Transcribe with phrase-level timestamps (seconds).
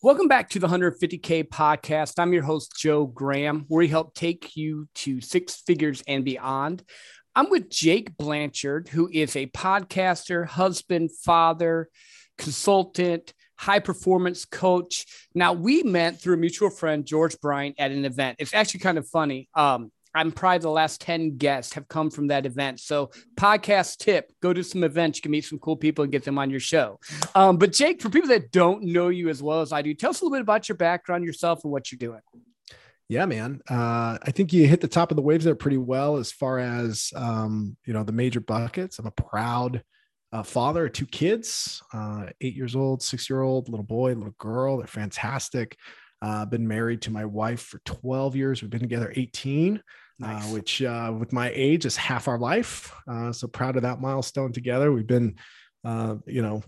[0.00, 2.20] Welcome back to the 150K podcast.
[2.20, 6.84] I'm your host, Joe Graham, where we help take you to six figures and beyond.
[7.34, 11.88] I'm with Jake Blanchard, who is a podcaster, husband, father,
[12.38, 15.04] consultant, high performance coach.
[15.34, 18.36] Now, we met through a mutual friend, George Bryant, at an event.
[18.38, 19.48] It's actually kind of funny.
[19.56, 22.80] Um, I'm probably the last 10 guests have come from that event.
[22.80, 26.24] So, podcast tip go to some events, you can meet some cool people and get
[26.24, 26.98] them on your show.
[27.34, 30.10] Um, but, Jake, for people that don't know you as well as I do, tell
[30.10, 32.20] us a little bit about your background, yourself, and what you're doing.
[33.08, 33.62] Yeah, man.
[33.68, 36.58] Uh, I think you hit the top of the waves there pretty well as far
[36.58, 38.98] as, um, you know, the major buckets.
[38.98, 39.82] I'm a proud
[40.30, 44.34] uh, father of two kids, uh, eight years old, six year old, little boy, little
[44.38, 44.76] girl.
[44.76, 45.76] They're fantastic.
[46.20, 48.60] Uh, been married to my wife for 12 years.
[48.60, 49.80] We've been together 18, uh,
[50.18, 50.44] nice.
[50.44, 52.94] uh, which uh, with my age is half our life.
[53.10, 54.92] Uh, so proud of that milestone together.
[54.92, 55.36] We've been,
[55.84, 56.62] uh, you know,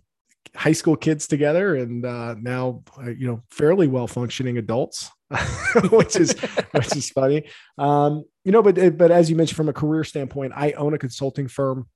[0.54, 2.02] high school kids together and
[2.42, 5.10] now, you know, fairly well functioning adults,
[5.90, 6.32] which is,
[6.72, 7.44] which is funny.
[7.78, 10.98] Um, you know, but, but as you mentioned, from a career standpoint, I own a
[10.98, 11.88] consulting firm.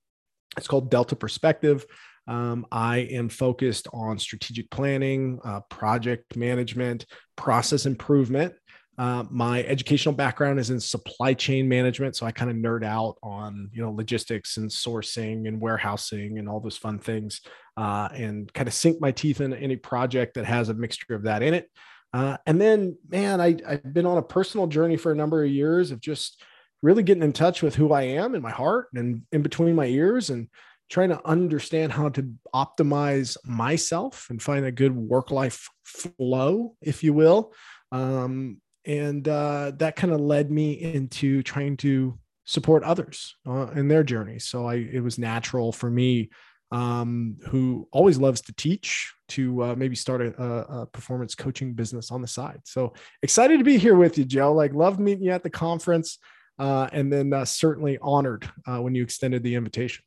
[0.57, 1.84] It's called Delta Perspective.
[2.27, 8.55] Um, I am focused on strategic planning, uh, project management, process improvement.
[8.97, 13.17] Uh, my educational background is in supply chain management, so I kind of nerd out
[13.23, 17.41] on you know logistics and sourcing and warehousing and all those fun things,
[17.77, 21.25] uh, and kind of sink my teeth in any project that has a mixture of
[21.25, 21.70] that in it.
[22.12, 25.51] Uh, and then, man, I, I've been on a personal journey for a number of
[25.51, 26.41] years of just
[26.81, 29.86] really getting in touch with who I am in my heart and in between my
[29.86, 30.48] ears and
[30.89, 37.03] trying to understand how to optimize myself and find a good work life flow, if
[37.03, 37.53] you will.
[37.91, 43.89] Um, and uh, that kind of led me into trying to support others uh, in
[43.89, 44.39] their journey.
[44.39, 46.31] So I, it was natural for me,
[46.71, 52.11] um, who always loves to teach, to uh, maybe start a, a, performance coaching business
[52.11, 52.61] on the side.
[52.65, 54.53] So excited to be here with you, Joe.
[54.53, 56.19] Like, loved meeting you at the conference,
[56.59, 60.05] uh, and then uh, certainly honored uh, when you extended the invitation.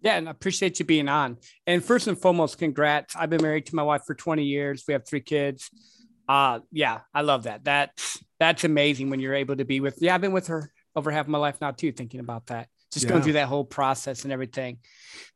[0.00, 1.38] Yeah, and I appreciate you being on.
[1.66, 3.16] And first and foremost, congrats.
[3.16, 4.84] I've been married to my wife for 20 years.
[4.86, 5.70] We have three kids.
[6.28, 7.64] Uh yeah, I love that.
[7.64, 11.10] That's that's amazing when you're able to be with yeah, I've been with her over
[11.10, 12.68] half my life now too, thinking about that.
[12.92, 13.10] Just yeah.
[13.10, 14.78] going through that whole process and everything.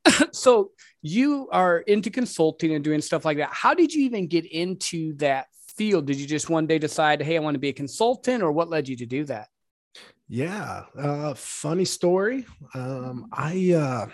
[0.33, 0.71] so
[1.03, 3.51] you are into consulting and doing stuff like that.
[3.53, 6.07] How did you even get into that field?
[6.07, 8.69] Did you just one day decide, hey, I want to be a consultant, or what
[8.69, 9.49] led you to do that?
[10.29, 12.47] Yeah, uh, funny story.
[12.75, 14.07] Um, I uh,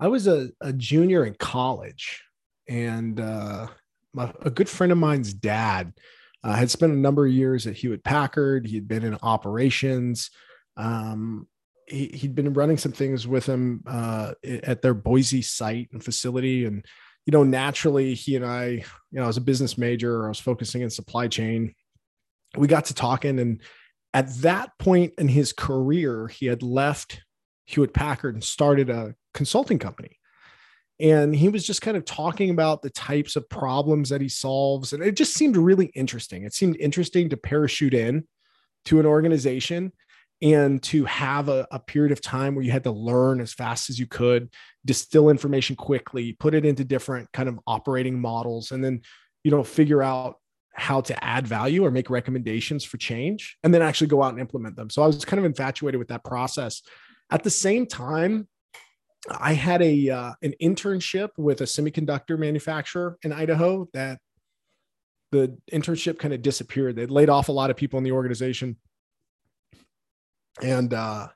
[0.00, 2.24] I was a, a junior in college,
[2.68, 3.68] and uh,
[4.12, 5.92] my, a good friend of mine's dad
[6.44, 8.66] uh, had spent a number of years at Hewlett Packard.
[8.66, 10.30] He'd been in operations.
[10.76, 11.48] Um,
[11.88, 16.66] he, had been running some things with him uh, at their Boise site and facility.
[16.66, 16.84] And,
[17.24, 20.82] you know, naturally, he and I, you know, as a business major, I was focusing
[20.82, 21.74] in supply chain.
[22.56, 23.38] We got to talking.
[23.38, 23.62] And
[24.12, 27.22] at that point in his career, he had left
[27.64, 30.18] Hewlett Packard and started a consulting company.
[31.00, 34.92] And he was just kind of talking about the types of problems that he solves.
[34.92, 36.44] And it just seemed really interesting.
[36.44, 38.26] It seemed interesting to parachute in
[38.84, 39.92] to an organization
[40.42, 43.88] and to have a, a, period of time where you had to learn as fast
[43.88, 44.50] as you could,
[44.84, 49.00] distill information quickly, put it into different kind of operating models, and then,
[49.42, 50.36] you know, figure out
[50.74, 54.40] how to add value or make recommendations for change and then actually go out and
[54.40, 54.90] implement them.
[54.90, 56.82] So I was kind of infatuated with that process.
[57.30, 58.48] At the same time,
[59.30, 64.18] I had a uh, an internship with a semiconductor manufacturer in Idaho that
[65.32, 66.96] the internship kind of disappeared.
[66.96, 68.76] They laid off a lot of people in the organization,
[70.62, 71.28] and uh,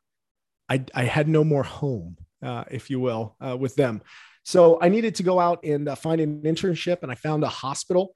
[0.68, 4.02] I I had no more home, uh, if you will, uh, with them.
[4.44, 7.48] So I needed to go out and uh, find an internship, and I found a
[7.48, 8.12] hospital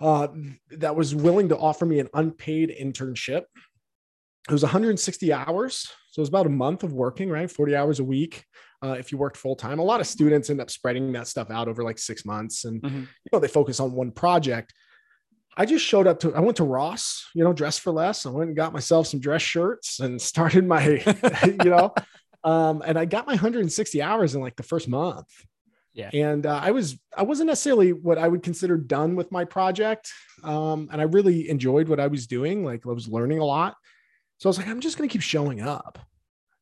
[0.00, 0.28] uh,
[0.70, 3.44] that was willing to offer me an unpaid internship.
[4.48, 7.50] It was 160 hours, so it was about a month of working, right?
[7.50, 8.44] 40 hours a week
[8.84, 9.78] uh, if you worked full time.
[9.78, 12.82] A lot of students end up spreading that stuff out over like six months, and
[12.82, 12.98] mm-hmm.
[12.98, 14.74] you know they focus on one project.
[15.56, 16.34] I just showed up to.
[16.34, 18.26] I went to Ross, you know, dress for less.
[18.26, 21.02] I went and got myself some dress shirts and started my,
[21.44, 21.94] you know,
[22.44, 25.28] um, and I got my 160 hours in like the first month.
[25.94, 26.10] Yeah.
[26.12, 30.12] And uh, I was I wasn't necessarily what I would consider done with my project,
[30.44, 32.66] um, and I really enjoyed what I was doing.
[32.66, 33.76] Like I was learning a lot.
[34.42, 36.00] So I was like, I'm just going to keep showing up.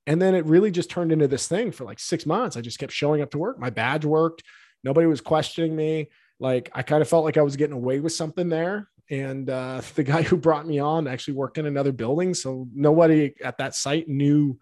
[0.07, 2.59] And then it really just turned into this thing for like six months.
[2.59, 3.59] I just kept showing up to work.
[3.59, 4.43] My badge worked.
[4.85, 6.11] Nobody was questioning me.
[6.39, 8.91] Like I kind of felt like I was getting away with something there.
[9.11, 12.35] And uh, the guy who brought me on actually worked in another building.
[12.35, 14.59] So nobody at that site knew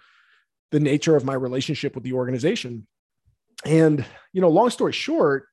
[0.70, 2.86] the nature of my relationship with the organization.
[3.64, 5.48] And, you know, long story short,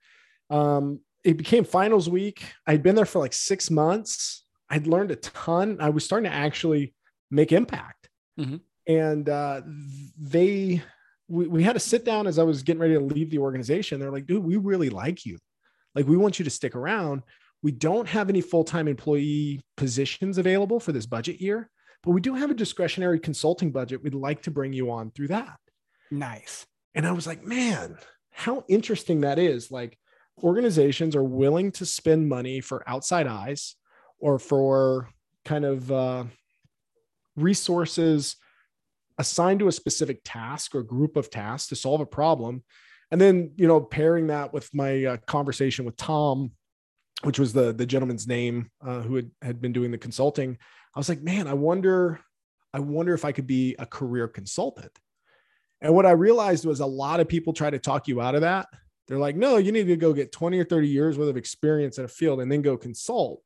[0.51, 2.45] um, it became finals week.
[2.67, 4.45] I'd been there for like six months.
[4.69, 5.77] I'd learned a ton.
[5.79, 6.93] I was starting to actually
[7.31, 8.09] make impact.
[8.39, 8.57] Mm-hmm.
[8.87, 9.61] And uh,
[10.17, 10.81] they,
[11.27, 13.99] we, we had to sit down as I was getting ready to leave the organization.
[13.99, 15.37] They're like, dude, we really like you.
[15.95, 17.23] Like, we want you to stick around.
[17.63, 21.69] We don't have any full time employee positions available for this budget year,
[22.03, 24.03] but we do have a discretionary consulting budget.
[24.03, 25.57] We'd like to bring you on through that.
[26.11, 26.65] Nice.
[26.93, 27.97] And I was like, man,
[28.31, 29.71] how interesting that is.
[29.71, 29.97] Like,
[30.43, 33.75] organizations are willing to spend money for outside eyes
[34.19, 35.09] or for
[35.43, 36.25] kind of uh,
[37.35, 38.35] resources
[39.17, 42.63] assigned to a specific task or group of tasks to solve a problem.
[43.11, 46.51] And then you know pairing that with my uh, conversation with tom
[47.23, 50.57] which was the the gentleman's name uh, who had, had been doing the consulting
[50.95, 52.19] i was like man i wonder
[52.73, 54.91] i wonder if i could be a career consultant.
[55.81, 58.41] And what i realized was a lot of people try to talk you out of
[58.41, 58.67] that.
[59.07, 61.97] They're like, no, you need to go get 20 or 30 years worth of experience
[61.99, 63.41] in a field and then go consult.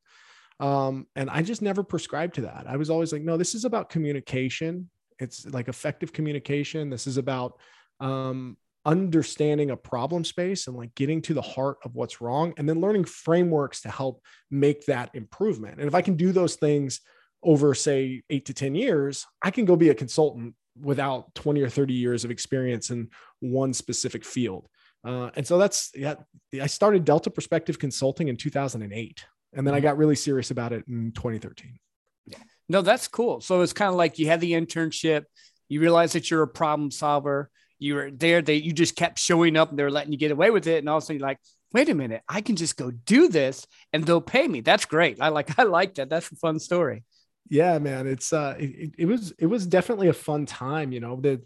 [0.60, 2.66] Um, and I just never prescribed to that.
[2.68, 4.90] I was always like, no, this is about communication.
[5.18, 6.90] It's like effective communication.
[6.90, 7.58] This is about
[7.98, 12.68] um, understanding a problem space and like getting to the heart of what's wrong and
[12.68, 15.78] then learning frameworks to help make that improvement.
[15.78, 17.00] And if I can do those things
[17.42, 21.68] over, say, eight to 10 years, I can go be a consultant without 20 or
[21.68, 23.08] 30 years of experience in
[23.40, 24.68] one specific field.
[25.04, 26.14] Uh, and so that's yeah.
[26.60, 29.84] I started Delta Perspective Consulting in 2008, and then I mm-hmm.
[29.84, 31.78] got really serious about it in 2013.
[32.26, 32.38] Yeah.
[32.68, 33.40] No, that's cool.
[33.40, 35.24] So it's kind of like you had the internship,
[35.68, 37.50] you realize that you're a problem solver.
[37.78, 40.50] You were there, they you just kept showing up and they're letting you get away
[40.50, 40.78] with it.
[40.78, 41.38] And all of a sudden you're like,
[41.72, 44.60] wait a minute, I can just go do this and they'll pay me.
[44.60, 45.20] That's great.
[45.20, 46.10] I like I like that.
[46.10, 47.04] That's a fun story.
[47.48, 48.06] Yeah, man.
[48.06, 51.16] It's uh it, it was it was definitely a fun time, you know.
[51.16, 51.40] The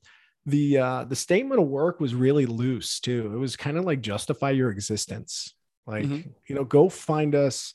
[0.46, 4.02] the uh the statement of work was really loose too it was kind of like
[4.02, 5.54] justify your existence
[5.86, 6.28] like mm-hmm.
[6.46, 7.72] you know go find us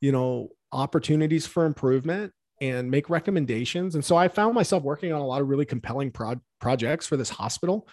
[0.00, 5.20] you know opportunities for improvement and make recommendations and so i found myself working on
[5.20, 7.88] a lot of really compelling pro- projects for this hospital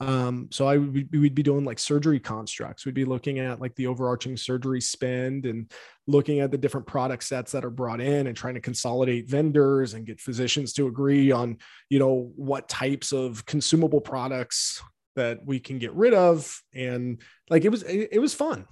[0.00, 2.86] um, so I would we'd be doing like surgery constructs.
[2.86, 5.70] We'd be looking at like the overarching surgery spend and
[6.06, 9.92] looking at the different product sets that are brought in and trying to consolidate vendors
[9.92, 11.58] and get physicians to agree on,
[11.90, 14.82] you know, what types of consumable products
[15.16, 16.62] that we can get rid of.
[16.74, 17.20] And
[17.50, 18.66] like it was it, it was fun.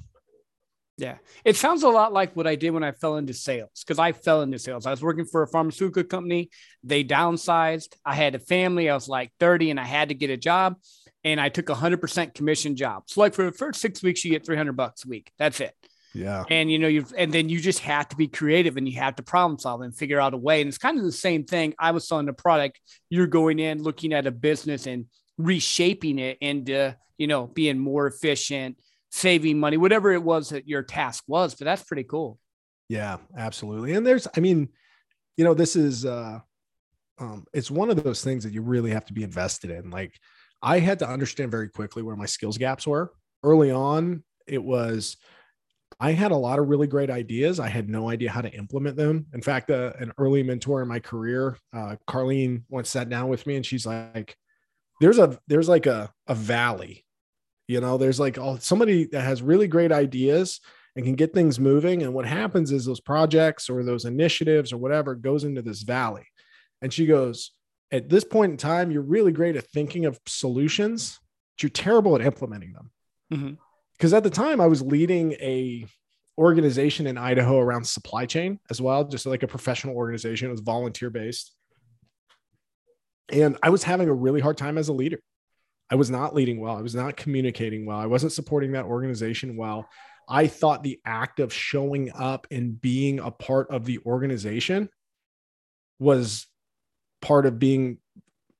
[0.99, 1.19] Yeah.
[1.45, 4.12] It sounds a lot like what I did when I fell into sales because I
[4.12, 4.85] fell into sales.
[4.85, 6.50] I was working for a pharmaceutical company.
[6.83, 7.95] They downsized.
[8.05, 8.91] I had a family.
[8.91, 10.75] I was like 30 and I had to get a job
[11.25, 13.05] and I took a hundred percent commission job.
[13.06, 15.31] So like for the first six weeks, you get 300 bucks a week.
[15.39, 15.75] That's it.
[16.15, 16.43] Yeah.
[16.50, 19.17] And you know, you've, and then you just have to be creative and you have
[19.17, 20.61] to problem solve and figure out a way.
[20.61, 21.75] And it's kind of the same thing.
[21.79, 22.81] I was selling a product.
[23.09, 25.06] You're going in, looking at a business and
[25.37, 28.79] reshaping it into, you know, being more efficient,
[29.10, 31.55] saving money, whatever it was that your task was.
[31.55, 32.38] But that's pretty cool.
[32.88, 33.94] Yeah, absolutely.
[33.94, 34.69] And there's, I mean,
[35.37, 36.40] you know, this is, uh,
[37.19, 39.90] um, it's one of those things that you really have to be invested in.
[39.90, 40.14] Like,
[40.62, 43.12] I had to understand very quickly where my skills gaps were.
[43.43, 45.16] Early on, it was
[46.00, 47.58] I had a lot of really great ideas.
[47.58, 49.26] I had no idea how to implement them.
[49.34, 53.46] In fact, uh, an early mentor in my career, uh, Carlene, once sat down with
[53.46, 54.37] me and she's like,
[55.00, 57.04] "There's a there's like a a valley,
[57.69, 57.97] you know.
[57.97, 60.61] There's like all, somebody that has really great ideas
[60.97, 62.03] and can get things moving.
[62.03, 66.26] And what happens is those projects or those initiatives or whatever goes into this valley."
[66.83, 67.52] And she goes,
[67.90, 71.19] at this point in time, you're really great at thinking of solutions,
[71.57, 72.90] but you're terrible at implementing them.
[73.31, 74.16] Because mm-hmm.
[74.16, 75.87] at the time, I was leading a
[76.37, 80.49] organization in Idaho around supply chain as well, just like a professional organization.
[80.49, 81.52] It was volunteer based.
[83.31, 85.21] And I was having a really hard time as a leader.
[85.90, 86.76] I was not leading well.
[86.76, 87.99] I was not communicating well.
[87.99, 89.88] I wasn't supporting that organization well.
[90.28, 94.90] I thought the act of showing up and being a part of the organization
[95.99, 96.47] was
[97.23, 97.99] part of being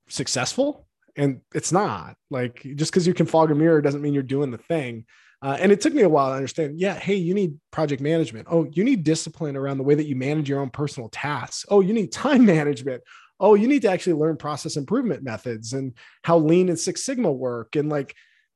[0.09, 4.23] successful and it's not like just because you can fog a mirror doesn't mean you're
[4.23, 5.05] doing the thing
[5.43, 8.49] uh, and it took me a while to understand yeah hey you need project management
[8.51, 11.81] oh you need discipline around the way that you manage your own personal tasks oh
[11.81, 13.03] you need time management
[13.41, 17.31] oh you need to actually learn process improvement methods and how lean and six sigma
[17.31, 18.15] work and like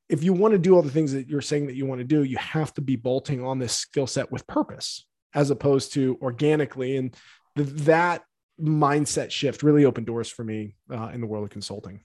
[0.09, 2.05] if you want to do all the things that you're saying that you want to
[2.05, 6.17] do you have to be bolting on this skill set with purpose as opposed to
[6.21, 7.15] organically and
[7.55, 8.23] that
[8.59, 12.01] mindset shift really opened doors for me uh, in the world of consulting.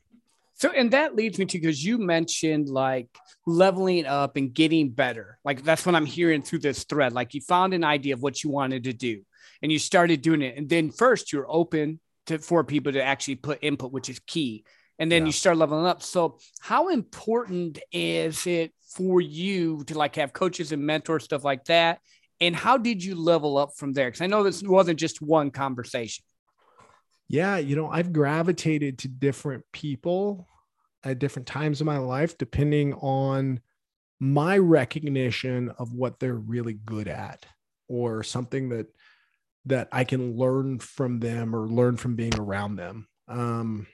[0.55, 3.09] So, and that leads me to because you mentioned like
[3.47, 5.39] leveling up and getting better.
[5.45, 7.13] Like that's what I'm hearing through this thread.
[7.13, 9.23] Like you found an idea of what you wanted to do
[9.63, 10.57] and you started doing it.
[10.57, 14.65] And then first you're open to for people to actually put input, which is key.
[15.01, 15.27] and then Yeah.
[15.27, 16.03] you start leveling up.
[16.03, 21.65] So, how important is it for you to like have coaches and mentors, stuff like
[21.67, 22.01] that?
[22.41, 24.09] And how did you level up from there?
[24.09, 26.25] Because I know this wasn't just one conversation.
[27.29, 30.49] Yeah, you know, I've gravitated to different people
[31.05, 33.61] at different times in my life, depending on
[34.19, 37.47] my recognition of what they're really good at
[37.87, 38.87] or something that
[39.69, 43.09] that I can learn from them or learn from being around them.
[43.29, 43.87] Um,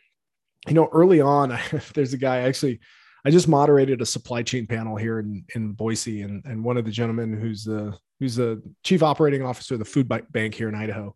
[0.67, 1.59] you know, early on,
[1.95, 2.81] there's a guy actually,
[3.25, 6.85] I just moderated a supply chain panel here in, in Boise, and, and one of
[6.85, 10.75] the gentlemen who's the who's the chief operating officer of the food bank here in
[10.75, 11.15] Idaho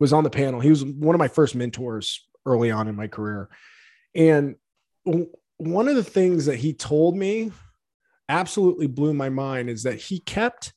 [0.00, 0.60] was on the panel.
[0.60, 3.48] He was one of my first mentors early on in my career.
[4.14, 4.56] And
[5.58, 7.52] one of the things that he told me
[8.28, 10.72] absolutely blew my mind is that he kept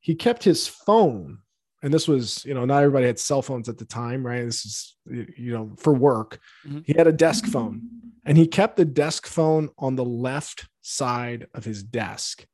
[0.00, 1.38] he kept his phone
[1.82, 4.44] and this was you know not everybody had cell phones at the time right?
[4.44, 6.40] This is you know for work.
[6.66, 6.84] Mhm.
[6.86, 7.82] he had a desk phone
[8.24, 12.46] and he kept the desk phone on the left side of his desk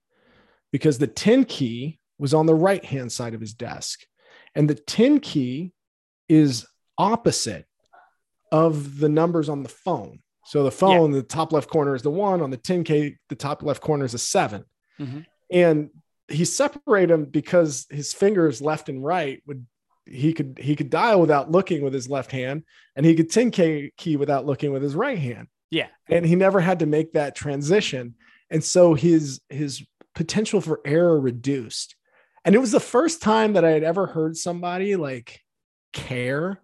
[0.72, 4.00] because the 10 key was on the right hand side of his desk
[4.54, 5.72] and the 10 key
[6.28, 6.66] is
[6.98, 7.66] opposite
[8.52, 10.20] of the numbers on the phone.
[10.46, 13.62] So the phone the top left corner is the one on the 10k the top
[13.62, 14.64] left corner is a 7
[15.00, 15.24] Mhm.
[15.50, 15.90] and
[16.28, 19.66] he separated them because his fingers left and right would
[20.06, 22.62] he could he could dial without looking with his left hand
[22.94, 25.48] and he could 10k key without looking with his right hand.
[25.70, 25.88] Yeah.
[26.08, 28.14] and he never had to make that transition.
[28.50, 31.96] And so his his potential for error reduced.
[32.44, 35.40] And it was the first time that i had ever heard somebody like
[35.92, 36.60] care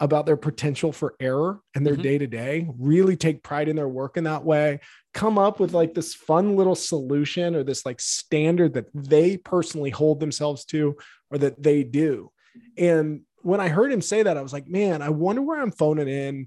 [0.00, 3.88] about their potential for error and their day to day really take pride in their
[3.88, 4.80] work in that way
[5.12, 9.90] come up with like this fun little solution or this like standard that they personally
[9.90, 10.96] hold themselves to
[11.30, 12.30] or that they do.
[12.76, 15.72] And when i heard him say that i was like man i wonder where i'm
[15.72, 16.46] phoning in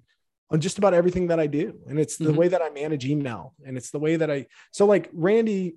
[0.51, 1.79] on just about everything that i do.
[1.88, 2.36] And it's the Mhm.
[2.36, 3.55] way that i manage email.
[3.65, 5.75] And it's the way that i so like randy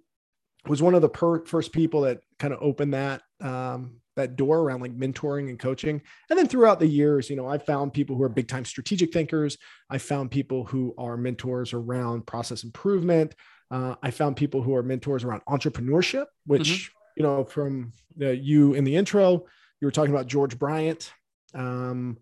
[0.66, 4.60] was one of the per- first people that kind of opened that um, that door
[4.60, 6.02] around like mentoring and coaching.
[6.28, 9.12] And then throughout the years, you know, I found people who are big time strategic
[9.12, 9.56] thinkers.
[9.88, 13.34] I found people who are mentors around process improvement.
[13.70, 18.74] Uh, I found people who are mentors around entrepreneurship, which you know, from uh, you
[18.74, 19.46] in the intro,
[19.80, 21.12] you were talking about George Bryant.
[21.54, 22.18] Um,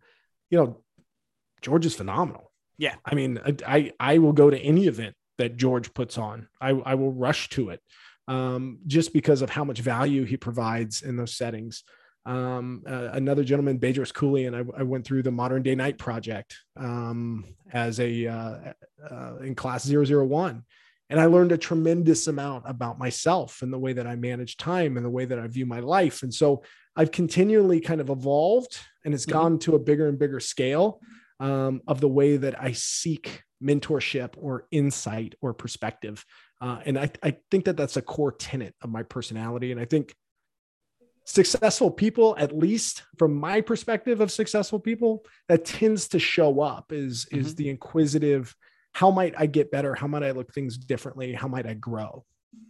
[0.50, 0.82] you know,
[1.62, 2.52] George is phenomenal.
[2.78, 2.94] Yeah.
[3.04, 6.48] I mean, I, I I will go to any event that George puts on.
[6.60, 7.80] I I will rush to it
[8.28, 11.84] um, just because of how much value he provides in those settings.
[12.26, 16.56] Um, uh, another gentleman, Bedros Keuilian, I, I went through the Modern Day Knight Project
[16.76, 18.58] um, as a uh,
[19.10, 20.62] uh, in class 001.
[21.10, 24.96] And I learned a tremendous amount about myself and the way that I manage time
[24.96, 26.22] and the way that I view my life.
[26.22, 26.62] And so
[26.96, 29.32] I've continually kind of evolved and it's Mhm.
[29.32, 31.00] gone to a bigger and bigger scale
[31.40, 36.24] um, of the way that I seek mentorship or insight or perspective.
[36.60, 39.72] Uh, and I, I think that that's a core tenet of my personality.
[39.72, 40.14] And I think
[41.24, 46.92] successful people, at least from my perspective of successful people, that tends to show up
[46.92, 48.54] is, is the inquisitive,
[48.92, 49.94] how might I get better?
[49.94, 51.32] How might I look things differently?
[51.32, 52.24] How might I grow?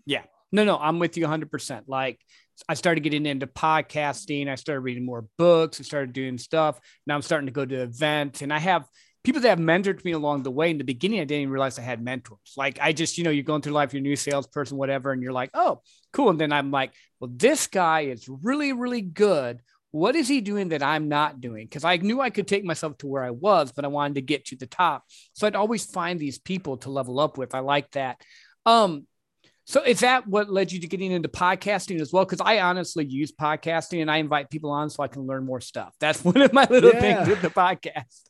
[0.06, 0.22] Yeah.
[0.50, 1.82] No, no, I'm with you 100%.
[1.88, 2.20] Like,
[2.68, 4.48] I started getting into podcasting.
[4.48, 5.80] I started reading more books.
[5.80, 6.78] I started doing stuff.
[7.06, 8.86] Now I'm starting to go to events, and I have
[9.24, 10.70] people that have mentored me along the way.
[10.70, 12.54] In the beginning, I didn't even realize I had mentors.
[12.56, 15.22] Like, I just, you know, you're going through life, you're a new salesperson, whatever, and
[15.22, 15.80] you're like, oh,
[16.12, 16.30] cool.
[16.30, 19.60] And then I'm like, well, this guy is really, really good.
[19.92, 21.64] What is he doing that I'm not doing?
[21.64, 24.22] Because I knew I could take myself to where I was, but I wanted to
[24.22, 25.04] get to the top.
[25.32, 27.54] So I'd always find these people to level up with.
[27.54, 28.20] I like that.
[28.66, 29.06] Um,
[29.64, 32.24] so is that what led you to getting into podcasting as well?
[32.24, 35.60] Because I honestly use podcasting and I invite people on so I can learn more
[35.60, 35.94] stuff.
[36.00, 37.00] That's one of my little Yeah.
[37.00, 38.22] things with the podcast.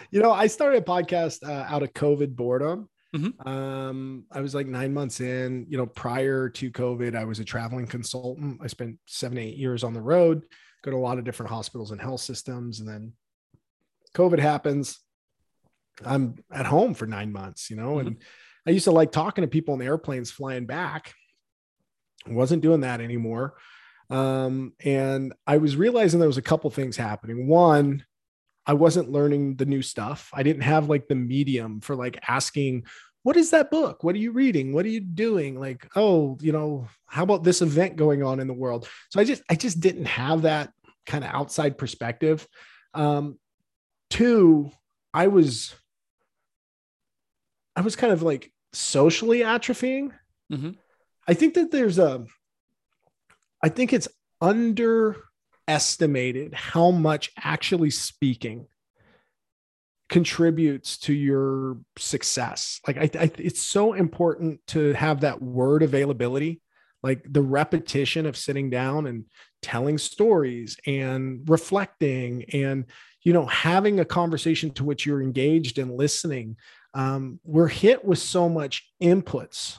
[0.10, 2.88] you know, I started a podcast uh, out of COVID boredom.
[3.14, 3.46] Mhm.
[3.46, 5.66] Um, I was like nine months in.
[5.68, 8.58] You know, prior to COVID, I was a traveling consultant.
[8.60, 10.42] I spent seven, eight years on the road,
[10.82, 13.12] go to a lot of different hospitals and health systems, and then
[14.16, 14.98] COVID happens.
[16.04, 17.70] I'm at home for nine months.
[17.70, 18.16] You know, and
[18.66, 21.14] I used to like talking to people the airplanes flying back.
[22.26, 23.54] Wasn't doing that anymore.
[24.10, 27.46] Um, and I was realizing there was a couple things happening.
[27.46, 28.04] One,
[28.66, 30.30] I wasn't learning the new stuff.
[30.32, 32.84] I didn't have like the medium for like asking,
[33.22, 34.04] what is that book?
[34.04, 34.72] What are you reading?
[34.72, 35.58] What are you doing?
[35.58, 38.88] Like, oh, you know, how about this event going on in the world?
[39.10, 40.72] So I just, I just didn't have that
[41.06, 42.46] kind of outside perspective.
[42.92, 43.38] Um,
[44.10, 44.70] two,
[45.12, 45.74] I was,
[47.76, 50.12] I was kind of like socially atrophying.
[50.52, 50.76] Mhm.
[51.26, 52.24] I think that there's a,
[53.62, 54.08] I think it's
[54.40, 58.66] underestimated how much actually speaking
[60.08, 62.80] contributes to your success.
[62.86, 66.60] Like I, I, it's so important to have that word availability,
[67.02, 69.24] like the repetition of sitting down and
[69.62, 72.84] telling stories and reflecting and
[73.22, 76.56] you know having a conversation to which you're engaged and listening.
[76.94, 79.78] Um, we're hit with so much inputs,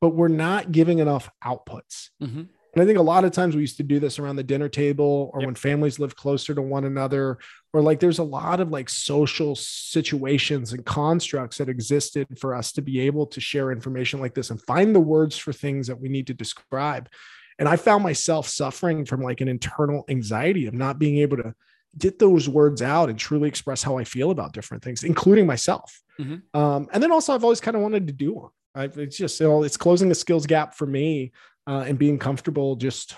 [0.00, 2.10] but we're not giving enough outputs.
[2.22, 2.42] Mm-hmm.
[2.74, 4.68] And I think a lot of times we used to do this around the dinner
[4.68, 5.46] table or yep.
[5.46, 7.38] when families live closer to one another,
[7.74, 12.72] or like there's a lot of like social situations and constructs that existed for us
[12.72, 16.00] to be able to share information like this and find the words for things that
[16.00, 17.10] we need to describe.
[17.58, 21.54] And I found myself suffering from like an internal anxiety of not being able to
[21.98, 26.02] get those words out and truly express how I feel about different things, including myself.
[26.18, 26.58] Mm-hmm.
[26.58, 28.50] Um, and then also, I've always kind of wanted to do one.
[28.74, 31.32] I've, it's just you know, it's closing a skills gap for me
[31.66, 33.14] uh, and being comfortable just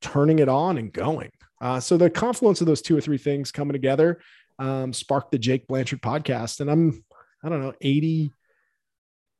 [0.00, 1.30] turning it on and going.
[1.60, 4.20] Uh, so the confluence of those two or three things coming together
[4.58, 6.60] um, sparked the Jake Blanchard podcast.
[6.60, 7.04] And I'm,
[7.42, 8.30] I don't know, 80,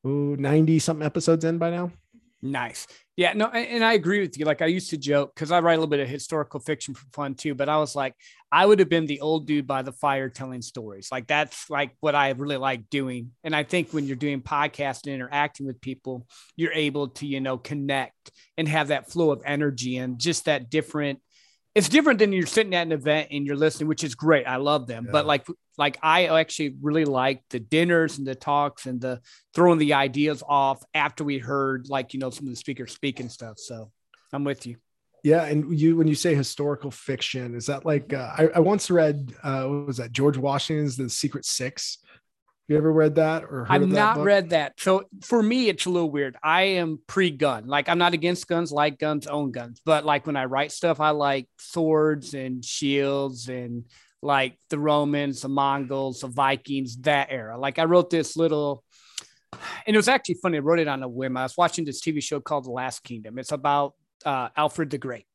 [0.07, 1.91] ooh, 90 something episodes in by now.
[2.45, 2.85] Nice.
[3.17, 4.45] Yeah, no, and, I agree with you.
[4.45, 7.05] Like I used to joke because I write a little bit of historical fiction for
[7.11, 8.13] fun too, but I was like,
[8.51, 11.09] I would have been the old dude by the fire telling stories.
[11.11, 13.31] Like that's like what I really like doing.
[13.43, 17.39] And I think when you're doing podcast and interacting with people, you're able to, you
[17.39, 21.19] know, connect and have that flow of energy and just that different
[21.73, 24.45] it's different than you're sitting at an event and you're listening, which is great.
[24.47, 25.05] I love them.
[25.05, 25.11] Yeah.
[25.11, 25.45] But like
[25.77, 29.21] like I actually really like the dinners and the talks and the
[29.53, 33.19] throwing the ideas off after we heard like you know some of the speakers speak
[33.19, 33.57] and stuff.
[33.57, 33.91] So
[34.33, 34.77] I'm with you.
[35.23, 38.91] Yeah, and you when you say historical fiction, is that like uh, I, I once
[38.91, 41.97] read uh, what was that George Washington's The Secret Six,
[42.67, 44.25] you ever read that or I've not book?
[44.25, 44.73] read that.
[44.79, 46.35] So for me, it's a little weird.
[46.41, 47.67] I am pre-gun.
[47.67, 49.81] Like I'm not against guns, like guns, own guns.
[49.85, 53.85] But like when I write stuff, I like swords and shields and
[54.25, 57.57] like the Romans, the Mongols, the Vikings, that era.
[57.57, 58.83] Like I wrote this little,
[59.85, 60.57] and it was actually funny.
[60.57, 61.37] I wrote it on a whim.
[61.37, 63.37] I was watching this TV show called The Last Kingdom.
[63.37, 63.93] It's about
[64.25, 65.25] uh, Alfred the Great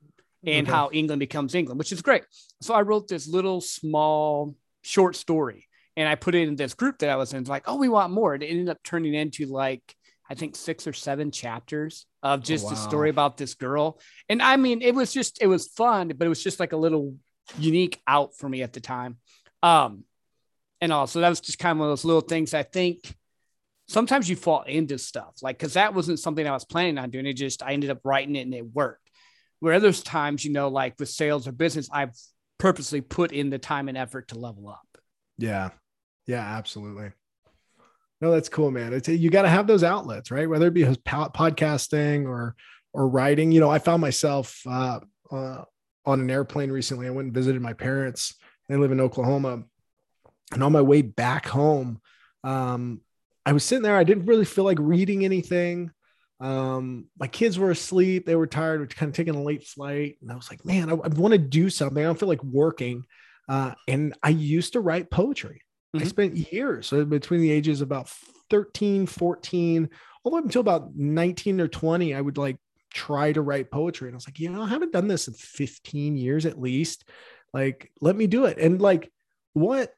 [0.44, 0.74] and okay.
[0.74, 2.24] how England becomes England, which is great.
[2.60, 6.98] So I wrote this little small short story and I put it in this group
[6.98, 7.44] that I was in.
[7.44, 8.34] Like, oh, we want more.
[8.34, 9.94] It ended up turning into like
[10.28, 12.74] I think six or seven chapters of just oh, wow.
[12.74, 14.00] a story about this girl.
[14.28, 16.76] And I mean, it was just it was fun, but it was just like a
[16.76, 17.16] little
[17.58, 19.16] unique out for me at the time.
[19.62, 20.04] Um,
[20.80, 22.54] and also that was just kind of one of those little things.
[22.54, 23.14] I think
[23.88, 27.26] sometimes you fall into stuff like because that wasn't something I was planning on doing.
[27.26, 29.10] It just I ended up writing it and it worked.
[29.58, 32.14] Where others times, you know, like with sales or business, I've
[32.58, 34.98] purposely put in the time and effort to level up.
[35.36, 35.70] Yeah.
[36.26, 37.10] Yeah, absolutely.
[38.20, 38.92] No, that's cool, man.
[38.92, 40.48] It's you got to have those outlets, right?
[40.48, 42.54] Whether it be podcasting or
[42.92, 43.52] or writing.
[43.52, 45.64] You know, I found myself uh, uh,
[46.06, 47.06] on an airplane recently.
[47.06, 48.34] I went and visited my parents.
[48.68, 49.64] They live in Oklahoma,
[50.52, 52.00] and on my way back home,
[52.44, 53.00] um,
[53.44, 53.96] I was sitting there.
[53.96, 55.90] I didn't really feel like reading anything.
[56.40, 58.24] Um, my kids were asleep.
[58.24, 58.80] They were tired.
[58.80, 61.32] We kind of taking a late flight, and I was like, man, I, I want
[61.32, 62.02] to do something.
[62.02, 63.04] I don't feel like working.
[63.48, 65.62] Uh, and I used to write poetry.
[65.94, 66.04] Mm-hmm.
[66.04, 68.08] I spent years uh, between the ages of about
[68.48, 69.90] 13, 14,
[70.22, 72.14] all the way until about 19 or 20.
[72.14, 72.58] I would like
[72.92, 74.08] try to write poetry.
[74.08, 77.08] And I was like, you know, I haven't done this in 15 years at least.
[77.52, 78.58] Like, let me do it.
[78.58, 79.10] And like,
[79.52, 79.92] what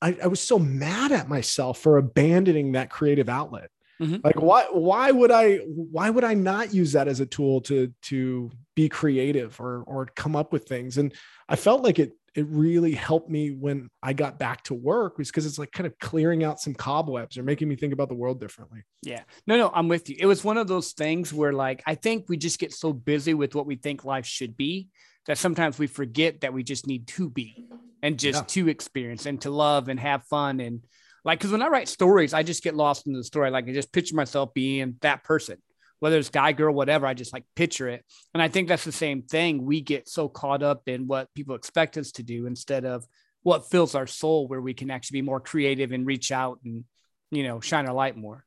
[0.00, 3.70] I, I was so mad at myself for abandoning that creative outlet.
[4.00, 4.16] Mm-hmm.
[4.24, 7.92] Like why why would I why would I not use that as a tool to
[8.02, 10.98] to be creative or or come up with things?
[10.98, 11.14] And
[11.48, 15.28] I felt like it it really helped me when I got back to work was
[15.28, 18.14] because it's like kind of clearing out some cobwebs or making me think about the
[18.14, 18.82] world differently.
[19.02, 19.22] Yeah.
[19.46, 20.16] No, no, I'm with you.
[20.18, 23.34] It was one of those things where like I think we just get so busy
[23.34, 24.88] with what we think life should be
[25.26, 27.66] that sometimes we forget that we just need to be
[28.02, 28.62] and just yeah.
[28.62, 30.84] to experience and to love and have fun and
[31.24, 33.50] like because when I write stories, I just get lost in the story.
[33.50, 35.58] Like I just picture myself being that person
[36.00, 37.06] whether it's guy, girl, whatever.
[37.06, 38.04] I just like picture it.
[38.32, 39.64] And I think that's the same thing.
[39.64, 43.06] We get so caught up in what people expect us to do instead of
[43.42, 46.84] what fills our soul, where we can actually be more creative and reach out and,
[47.30, 48.44] you know, shine our light more.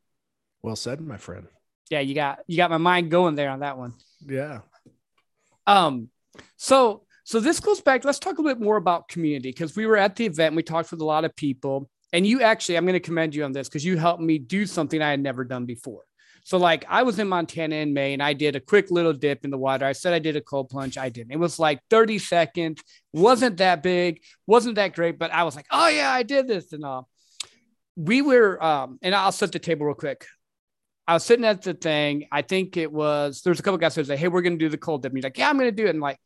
[0.62, 1.48] Well said, my friend.
[1.90, 3.94] Yeah, you got you got my mind going there on that one.
[4.26, 4.60] Yeah.
[5.66, 6.10] Um,
[6.58, 8.06] so so this goes back.
[8.06, 10.56] Let's talk a little bit more about community because we were at the event.
[10.56, 13.44] We talked with a lot of people, and you actually, I'm going to commend you
[13.44, 16.04] on this because you helped me do something I had never done before.
[16.48, 19.44] So like I was in Montana in May and I did a quick little dip
[19.44, 19.86] in the water.
[19.86, 20.98] I said I did a cold plunge.
[20.98, 21.34] I didn't.
[21.34, 22.82] It was like 30 seconds.
[23.12, 24.22] Wasn't that big.
[24.46, 25.20] Wasn't that great.
[25.20, 27.10] But I was like, oh yeah, I did this and all.
[27.98, 30.26] We were, um, and I'll set the table real quick.
[31.06, 32.30] I was sitting at the thing.
[32.32, 34.78] I think it was there's a couple guys who said, "Hey, we're gonna do the
[34.78, 36.18] cold dip." And he's like, "Yeah, I'm gonna do it." And like,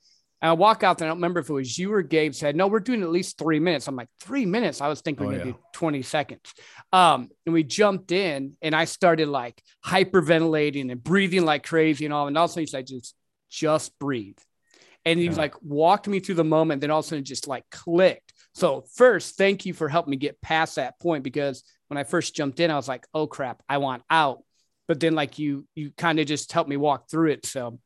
[0.42, 1.08] And I walk out there.
[1.08, 3.38] I don't remember if it was you or Gabe said, no, we're doing at least
[3.38, 3.88] three minutes.
[3.88, 4.82] I'm like, three minutes.
[4.82, 5.54] I was thinking we're Oh, to yeah.
[5.54, 6.54] do 20 seconds.
[6.92, 12.14] Um, and we jumped in and I started like hyperventilating and breathing like crazy and
[12.14, 12.28] all.
[12.28, 13.16] And all of a sudden he's like, just,
[13.50, 14.38] just breathe.
[15.06, 15.34] And he Yeah.
[15.36, 16.82] like walked me through the moment.
[16.82, 18.34] Then all of a sudden it just like clicked.
[18.56, 22.36] So first, thank you for helping me get past that point because when I first
[22.36, 24.44] jumped in, I was like, oh crap, I want out.
[24.88, 27.46] But then like you, you kind of just helped me walk through it.
[27.46, 27.80] So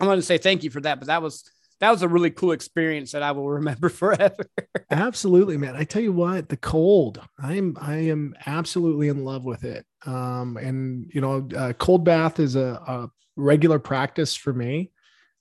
[0.00, 0.98] I want to say thank you for that.
[0.98, 1.48] But that was
[1.80, 4.46] that was a really cool experience that I will remember forever.
[4.90, 5.76] Absolutely, man.
[5.76, 9.84] I tell you what, the cold, I'm I am absolutely in love with it.
[10.04, 14.90] Um, and you know, uh, cold bath is a, a regular practice for me.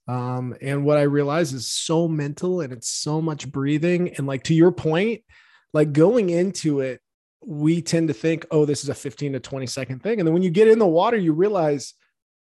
[0.08, 4.13] Um, and what I realize is so mental and it's so much breathing.
[4.15, 5.21] And like to your point,
[5.74, 7.02] like going into it,
[7.43, 10.19] we tend to think, oh, this is a 15 to 20 second thing.
[10.19, 11.93] And then when you get in the water, you realize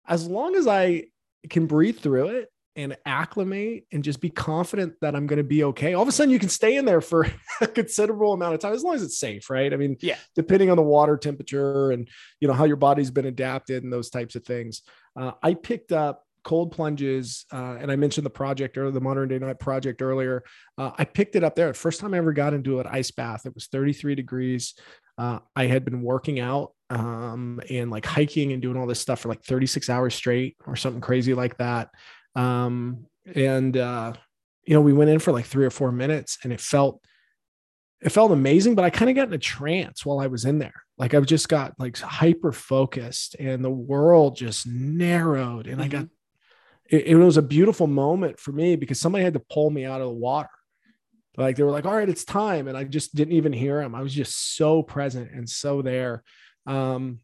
[0.07, 1.05] as long as I
[1.49, 5.63] can breathe through it and acclimate and just be confident that I'm going to be
[5.65, 5.93] okay.
[5.93, 7.25] All of a sudden, you can stay in there for
[7.61, 9.73] a considerable amount of time as long as it's safe, right?
[9.73, 10.17] I mean, Yeah.
[10.35, 12.07] depending on the water temperature and
[12.39, 14.81] you know how your body's been adapted and those types of things.
[15.15, 19.29] Uh, I picked up cold plunges, uh, and I mentioned the project or the modern
[19.29, 20.43] day knight project earlier.
[20.77, 21.73] Uh, I picked it up there.
[21.73, 24.75] First time I ever got into an ice bath, it was 33 degrees.
[25.17, 29.21] Uh, I had been working out um, and like hiking and doing all this stuff
[29.21, 31.89] for like 36 hours straight or something crazy like that.
[32.35, 34.13] Um, and uh,
[34.65, 37.01] you know, we went in for like three or four minutes, and it felt
[38.01, 40.59] it felt amazing, but I kind of got in a trance while I was in
[40.59, 40.83] there.
[40.97, 46.07] Like I've just got like hyper focused, and the world just narrowed, and I got
[46.89, 50.01] it, it was a beautiful moment for me because somebody had to pull me out
[50.01, 50.49] of the water.
[51.37, 52.67] Like they were like, all right, it's time.
[52.67, 53.95] And I just didn't even hear them.
[53.95, 56.23] I was just so present and so there.
[56.65, 57.19] Um,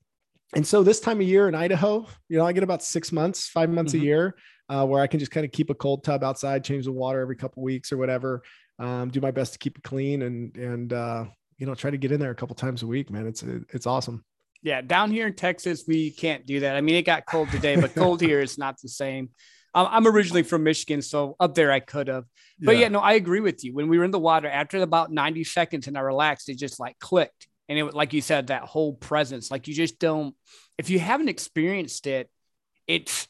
[0.55, 3.47] and so this time of year in Idaho, you know, I get about six months,
[3.47, 4.01] five months Mhm.
[4.01, 4.35] a year
[4.69, 7.19] uh, where I can just kind of keep a cold tub outside, change the water
[7.21, 8.43] every couple weeks or whatever.
[8.79, 11.25] Um, do my best to keep it clean and, and, uh,
[11.57, 13.27] you know, try to get in there a couple times a week, man.
[13.27, 14.23] It's, it's awesome.
[14.63, 16.75] yeah, down here in Texas, we can't do that.
[16.75, 19.29] I mean, it got cold today, but cold here is not the same.
[19.73, 22.25] Um, I'm originally from Michigan, so up there I could have.
[22.59, 22.89] But yeah.
[22.89, 23.73] no, I agree with you.
[23.73, 26.79] When we were in the water, after about 90 seconds and I relaxed, it just
[26.79, 27.47] like clicked.
[27.71, 30.35] And it, like you said, that whole presence, like you just don't,
[30.77, 32.29] if you haven't experienced it,
[32.85, 33.29] it's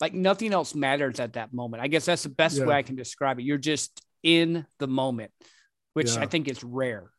[0.00, 1.80] like nothing else matters at that moment.
[1.80, 2.64] I guess that's the best Yeah.
[2.64, 3.44] way I can describe it.
[3.44, 5.30] You're just in the moment,
[5.94, 6.22] which Yeah.
[6.22, 7.12] I think is rare.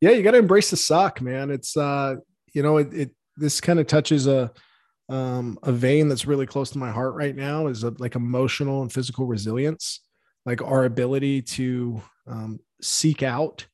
[0.00, 1.50] yeah, you got to embrace the suck, man.
[1.50, 2.16] It's uh,
[2.54, 4.50] you know, it, it this kind of touches a
[5.10, 8.80] um a vein that's really close to my heart right now is a, like emotional
[8.80, 10.00] and physical resilience,
[10.46, 13.66] like our ability to um, seek out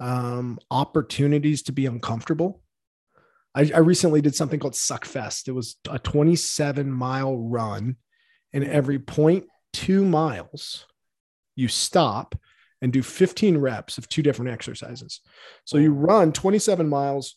[0.00, 2.62] um, opportunities to be uncomfortable.
[3.54, 5.48] I, I recently did something called Suckfest.
[5.48, 7.96] It was a 27 mile run,
[8.52, 10.86] and every 0.2 miles,
[11.56, 12.34] you stop
[12.82, 15.20] and do 15 reps of two different exercises.
[15.64, 17.36] So you run 27 miles,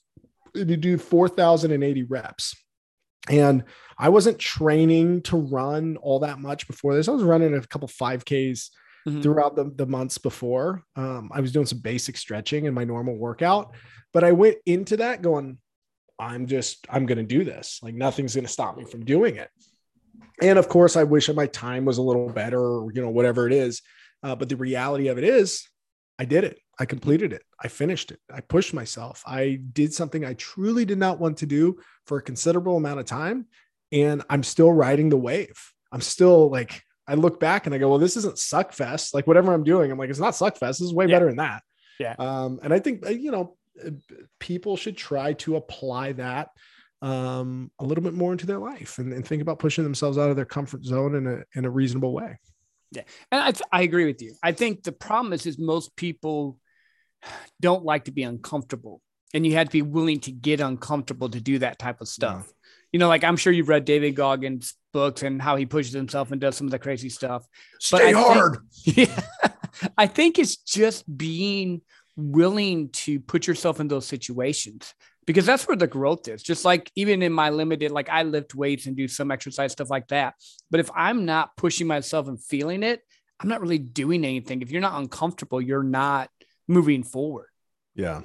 [0.54, 2.56] you do 4,080 reps.
[3.30, 3.64] And
[3.98, 7.08] I wasn't training to run all that much before this.
[7.08, 8.70] I was running a couple 5Ks
[9.08, 9.24] Mhm.
[9.24, 10.84] throughout the, the months before.
[10.96, 13.74] Um, I was doing some basic stretching in my normal workout,
[14.14, 15.60] but I went into that going,
[16.20, 17.80] I'm just, I'm going to do this.
[17.82, 19.50] Like nothing's going to stop me from doing it.
[20.42, 23.48] And of course, I wish my time was a little better or, you know, whatever
[23.48, 23.82] it is.
[24.24, 25.68] Uh, but the reality of it is,
[26.20, 26.60] I did it.
[26.80, 27.44] I completed it.
[27.64, 28.20] I finished it.
[28.32, 29.24] I pushed myself.
[29.26, 33.06] I did something I truly did not want to do for a considerable amount of
[33.06, 33.46] time.
[33.92, 35.72] And I'm still riding the wave.
[35.92, 39.14] I'm still like, I look back and I go, well, this isn't suck fest.
[39.14, 40.80] Like whatever I'm doing, I'm like, it's not suck fest.
[40.80, 41.16] This is way Yeah.
[41.16, 41.64] better than that.
[42.00, 42.16] Yeah.
[42.20, 43.92] Um, and I think, uh, you know, uh,
[44.40, 46.50] people should try to apply that
[47.02, 50.30] um, a little bit more into their life and, and think about pushing themselves out
[50.30, 52.40] of their comfort zone in a, in a reasonable way.
[52.92, 54.34] Yeah, and I, I agree with you.
[54.42, 56.58] I think the problem is, is most people
[57.60, 59.02] don't like to be uncomfortable,
[59.34, 62.52] and you have to be willing to get uncomfortable to do that type of stuff.
[62.92, 66.32] You know, like I'm sure you've read David Goggins' books and how he pushes himself
[66.32, 67.46] and does some of the crazy stuff.
[67.92, 68.58] But I think-
[68.98, 69.22] Yeah,
[69.98, 71.82] I think it's just being
[72.16, 74.94] willing to put yourself in those situations
[75.26, 76.42] because that's where the growth is.
[76.42, 79.90] Just like even in my limited, like I lift weights and do some exercise stuff
[79.90, 80.36] like that.
[80.72, 83.02] But if I'm not pushing myself and feeling it,
[83.40, 84.62] I'm not really doing anything.
[84.62, 86.30] If you're not uncomfortable, you're not
[86.68, 87.50] moving forward.
[87.94, 88.22] Yeah.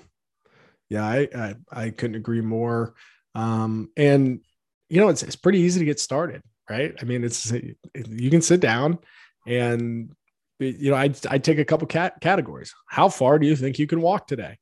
[0.88, 1.04] Yeah.
[1.04, 2.94] I, I, I couldn't agree more.
[3.34, 4.40] Um, and
[4.92, 6.94] you know, it's, it's pretty easy to get started, right?
[7.00, 8.98] I mean, it's, you can sit down
[9.46, 10.12] and,
[10.58, 12.74] you know, I, I take a couple cat categories.
[12.88, 14.58] How far do you think you can walk today?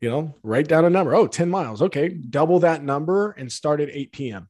[0.00, 1.14] You know, write down a number.
[1.14, 1.80] Oh, 10 miles.
[1.80, 2.08] Okay.
[2.08, 4.48] Double that number and start at 8 PM.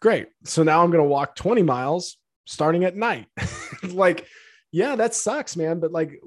[0.00, 0.28] Great.
[0.44, 3.26] So now I'm going to walk 20 miles starting at night.
[3.82, 4.26] like,
[4.72, 5.80] yeah, that sucks, man.
[5.80, 6.18] But like,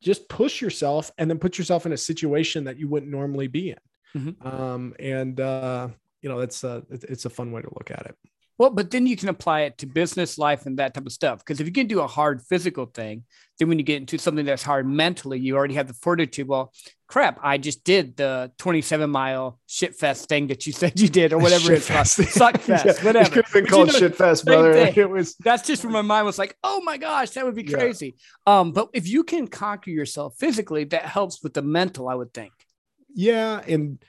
[0.00, 3.70] just push yourself and then put yourself in a situation that you wouldn't normally be
[3.70, 3.78] in.
[4.16, 4.46] Mm-hmm.
[4.46, 5.88] Um, and uh,
[6.24, 8.16] you know, it's a it's a fun way to look at it.
[8.56, 11.40] Well, but then you can apply it to business life and that type of stuff.
[11.40, 13.24] Because if you can do a hard physical thing,
[13.58, 16.48] then when you get into something that's hard mentally, you already have the fortitude.
[16.48, 16.72] Well,
[17.08, 21.34] crap, I just did the 27 mile shit fest thing that you said you did,
[21.34, 22.06] or whatever it's called.
[22.06, 23.26] Suck fest, yeah, whatever.
[23.26, 24.72] It could have been but called you know, shit fest, brother.
[24.96, 27.64] It was that's just where my mind was like, oh my gosh, that would be
[27.64, 28.14] crazy.
[28.46, 28.60] Yeah.
[28.60, 32.32] Um, but if you can conquer yourself physically, that helps with the mental, I would
[32.32, 32.52] think.
[33.14, 33.60] Yeah.
[33.66, 34.02] And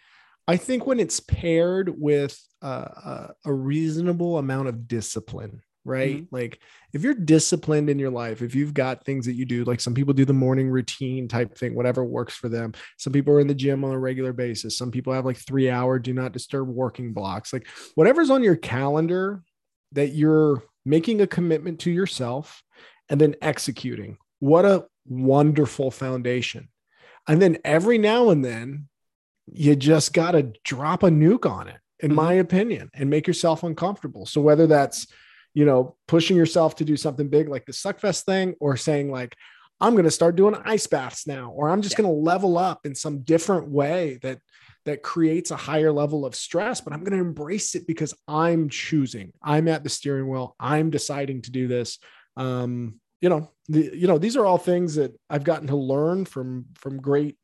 [0.47, 6.17] I think when it's paired with uh, a reasonable amount of discipline, right?
[6.17, 6.35] Mm-hmm.
[6.35, 6.59] Like
[6.93, 9.93] if you're disciplined in your life, if you've got things that you do, like some
[9.93, 12.73] people do the morning routine type thing, whatever works for them.
[12.97, 14.77] Some people are in the gym on a regular basis.
[14.77, 17.53] Some people have like three hour do not disturb working blocks.
[17.53, 19.43] Like whatever's on your calendar
[19.93, 22.63] that you're making a commitment to yourself
[23.09, 24.17] and then executing.
[24.39, 26.69] What a wonderful foundation.
[27.27, 28.87] And then every now and then
[29.51, 32.15] you just got to drop a nuke on it in mm-hmm.
[32.15, 35.07] my opinion and make yourself uncomfortable so whether that's
[35.53, 39.35] you know pushing yourself to do something big like the suckfest thing or saying like
[39.79, 42.03] i'm going to start doing ice baths now or i'm just yeah.
[42.03, 44.39] going to level up in some different way that
[44.85, 48.69] that creates a higher level of stress but i'm going to embrace it because i'm
[48.69, 51.99] choosing i'm at the steering wheel i'm deciding to do this
[52.37, 56.25] um you know the, you know these are all things that i've gotten to learn
[56.25, 57.37] from from great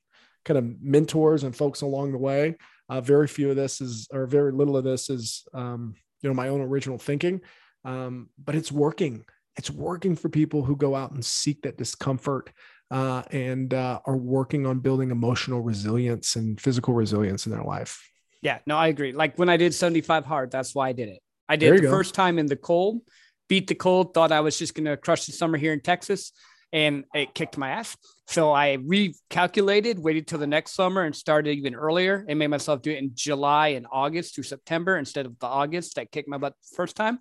[0.46, 2.56] kind of mentors and folks along the way.
[2.90, 6.34] Uh, very few of this is, or very little of this is, um, you know,
[6.34, 7.42] my own original thinking.
[7.86, 9.26] Um, but it's working.
[9.58, 12.52] It's working for people who go out and seek that discomfort
[12.90, 18.06] uh, and uh, are working on building emotional resilience and physical resilience in their life.
[18.42, 19.14] Yeah, no, I agree.
[19.14, 21.20] Like when I did 75 hard, that's why I did it.
[21.48, 21.92] I did the go.
[21.92, 23.02] first time in the cold,
[23.48, 26.34] beat the cold, thought I was just going to crush the summer here in Texas
[26.74, 27.98] and it kicked my ass.
[28.32, 32.82] So I recalculated, waited till the next summer and started even earlier and made myself
[32.82, 36.38] do it in July and August through September instead of the August that kicked my
[36.38, 37.20] butt the first time.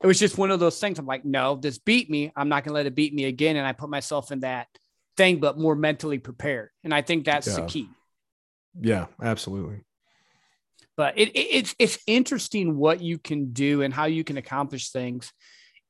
[0.00, 1.00] It was just one of those things.
[1.00, 2.32] I'm like, no, this beat me.
[2.36, 3.56] I'm not going to let it beat me again.
[3.56, 4.68] And I put myself in that
[5.16, 6.70] thing, but more mentally prepared.
[6.84, 7.54] And I think that's yeah.
[7.56, 7.88] the key.
[8.80, 9.80] Yeah, absolutely.
[10.96, 14.90] But it, it, it's it's interesting what you can do and how you can accomplish
[14.90, 15.32] things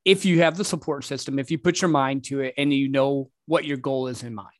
[0.05, 2.89] if you have the support system, if you put your mind to it and you
[2.89, 4.54] know what your goal is in mind.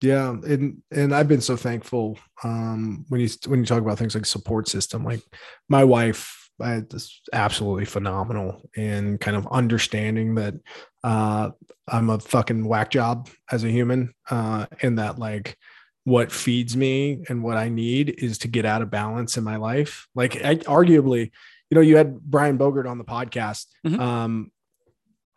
[0.00, 4.14] Yeah, and and I've been so thankful um, when you when you talk about things
[4.14, 5.04] like support system.
[5.04, 5.22] Like
[5.68, 10.54] my wife, I just absolutely phenomenal in kind of understanding that
[11.02, 11.50] uh,
[11.88, 15.56] I'm a fucking whack job as a human, uh, and that like
[16.04, 19.56] what feeds me and what I need is to get out of balance in my
[19.56, 20.06] life.
[20.14, 21.32] Like I, arguably,
[21.70, 23.66] you know, you had Brian Bogert on the podcast.
[23.86, 24.00] Mm-hmm.
[24.00, 24.52] Um,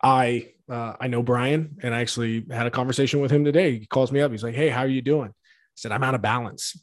[0.02, 3.78] I uh, I know Brian, and I actually had a conversation with him today.
[3.78, 4.30] He calls me up.
[4.30, 6.82] He's like, "Hey, how are you doing?" I said, "I'm out of balance."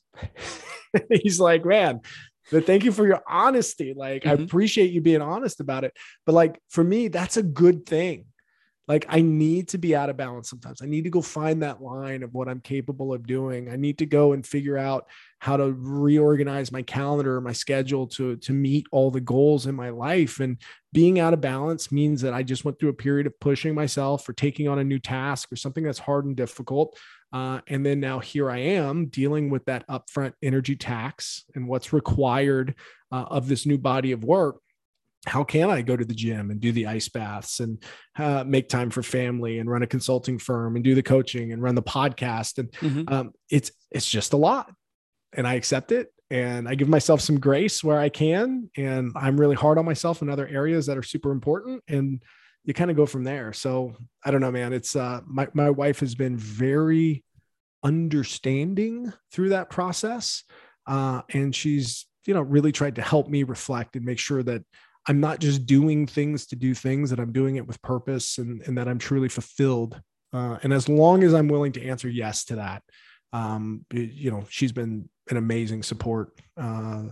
[1.24, 2.02] He's like, "Man."
[2.52, 3.94] But thank you for your honesty.
[3.96, 4.42] Like, mm-hmm.
[4.42, 5.94] I appreciate you being honest about it.
[6.26, 8.26] But like for me, that's a good thing
[8.90, 10.82] like I need to be out of balance sometimes.
[10.82, 13.72] I need to go find that line of what I'm capable of doing.
[13.72, 15.06] I need to go and figure out
[15.40, 19.90] how to reorganize my calendar, my schedule to to meet all the goals in my
[19.90, 20.40] life.
[20.40, 20.58] And
[20.94, 24.28] being out of balance means that I just went through a period of pushing myself
[24.28, 26.98] or taking on a new task or something that's hard and difficult.
[27.32, 31.94] Uh, and then now here I am dealing with that upfront energy tax and what's
[31.94, 32.76] required
[33.12, 34.58] uh, of this new body of work
[35.26, 37.84] how can I go to the gym and do the ice baths and
[38.18, 41.62] uh, make time for family and run a consulting firm and do the coaching and
[41.62, 42.58] run the podcast?
[42.58, 43.14] And mm-hmm.
[43.14, 44.72] um, it's it's just a lot,
[45.34, 49.40] and I accept it and I give myself some grace where I can, and I'm
[49.40, 52.22] really hard on myself in other areas that are super important, and
[52.64, 53.52] you kind of go from there.
[53.52, 54.74] So I don't know, man.
[54.74, 57.24] It's uh, my my wife has been very
[57.84, 60.44] understanding through that process,
[60.86, 64.64] uh, and she's you know really tried to help me reflect and make sure that
[65.08, 68.62] I'm not just doing things to do things, that I'm doing it with purpose and,
[68.68, 70.00] and that I'm truly fulfilled.
[70.32, 72.84] Uh, and as long as I'm willing to answer yes to that,
[73.34, 77.04] um, you know, she's been an amazing support, uh,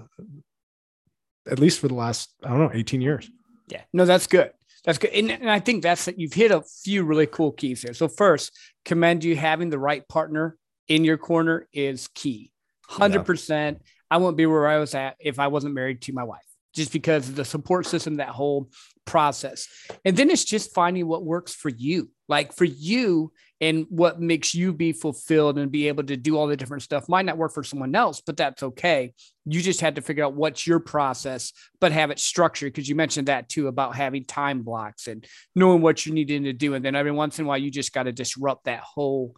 [1.50, 3.30] at least for the last, I don't know, 18 years.
[3.68, 4.52] Yeah, no, that's good.
[4.86, 5.12] That's good.
[5.12, 7.94] And, and I think that's that you've hit a few really cool keys here.
[7.94, 12.52] So first, commend you having the right partner in your corner is key.
[12.90, 13.50] 100%.
[13.50, 13.78] Yeah.
[14.10, 16.40] I wouldn't be where I was at if I wasn't married to my wife
[16.74, 18.70] just because of the support system, that whole
[19.06, 19.68] process.
[20.06, 22.12] And then it's just finding what works for you.
[22.30, 26.48] Like for you, and what makes you be fulfilled and be able to do all
[26.48, 29.14] the different stuff might not work for someone else, but that's okay.
[29.46, 32.96] You just had to figure out what's your process, but have it structured because you
[32.96, 36.76] mentioned that too about having time blocks and knowing what you needed to do.
[36.76, 39.36] And then every once in a while, you just got to disrupt that whole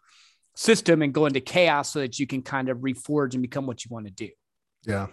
[0.56, 3.86] system and go into chaos so that you can kind of reforge and become what
[3.86, 4.30] you want to do.
[4.86, 5.08] Yeah.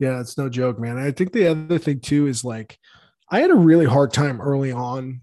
[0.00, 0.98] Yeah, it's no joke, man.
[0.98, 2.76] I think the other thing too is like
[3.30, 5.22] I had a really hard time early on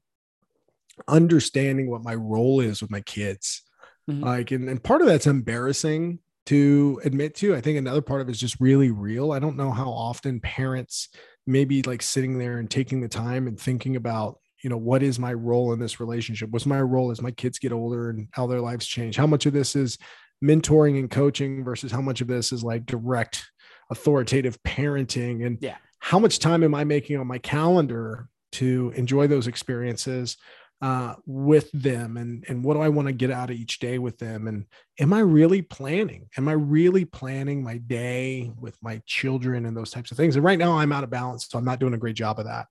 [1.08, 3.64] understanding what my role is with my kids.
[4.10, 4.24] Mm-hmm.
[4.24, 7.56] Like, and, and part of that's embarrassing to admit to.
[7.56, 9.32] I think another part of it is just really real.
[9.32, 11.10] I don't know how often parents
[11.46, 15.20] maybe like sitting there and taking the time and thinking about, you know, what is
[15.20, 16.50] my role in this relationship?
[16.52, 19.16] What's my role as my kids get older and how their lives change?
[19.16, 19.98] How much of this is
[20.44, 23.50] mentoring and coaching versus how much of this is like direct
[23.90, 25.46] authoritative parenting?
[25.46, 25.78] And yeah.
[26.00, 30.38] how much time am I making on my calendar to enjoy those experiences
[30.82, 34.00] uh, with them and and what do I want to get out of each day
[34.00, 34.48] with them?
[34.48, 34.65] And
[35.00, 36.28] am I really planning?
[36.38, 40.36] Am I really planning my day with my children and those types of things?
[40.36, 42.46] And right now I'm out of balance so I'm not doing a great job of
[42.46, 42.67] that.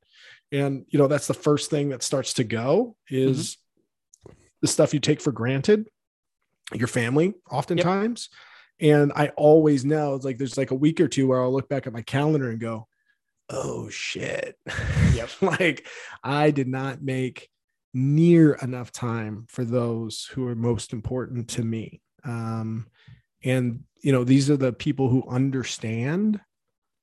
[0.50, 3.58] And you know that's the first thing that starts to go is
[4.26, 4.34] mm-hmm.
[4.60, 5.88] the stuff you take for granted
[6.74, 8.28] your family oftentimes.
[8.80, 8.94] Yep.
[8.94, 11.68] and I always know it's like there's like a week or two where I'll look
[11.68, 12.88] back at my calendar and go
[13.50, 14.56] oh shit.
[15.14, 15.42] Yep.
[15.42, 15.86] Like
[16.22, 17.49] I did not make
[17.92, 22.00] near enough time for those who are most important to me.
[22.24, 22.86] Um,
[23.42, 26.40] and, you know, these are the people who understand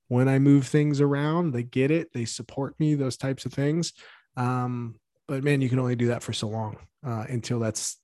[0.08, 1.52] when I move things around.
[1.52, 3.92] They get it, they support me, those types of things.
[4.36, 4.96] Um,
[5.26, 7.98] but man, you can only do that for so long uh, until that's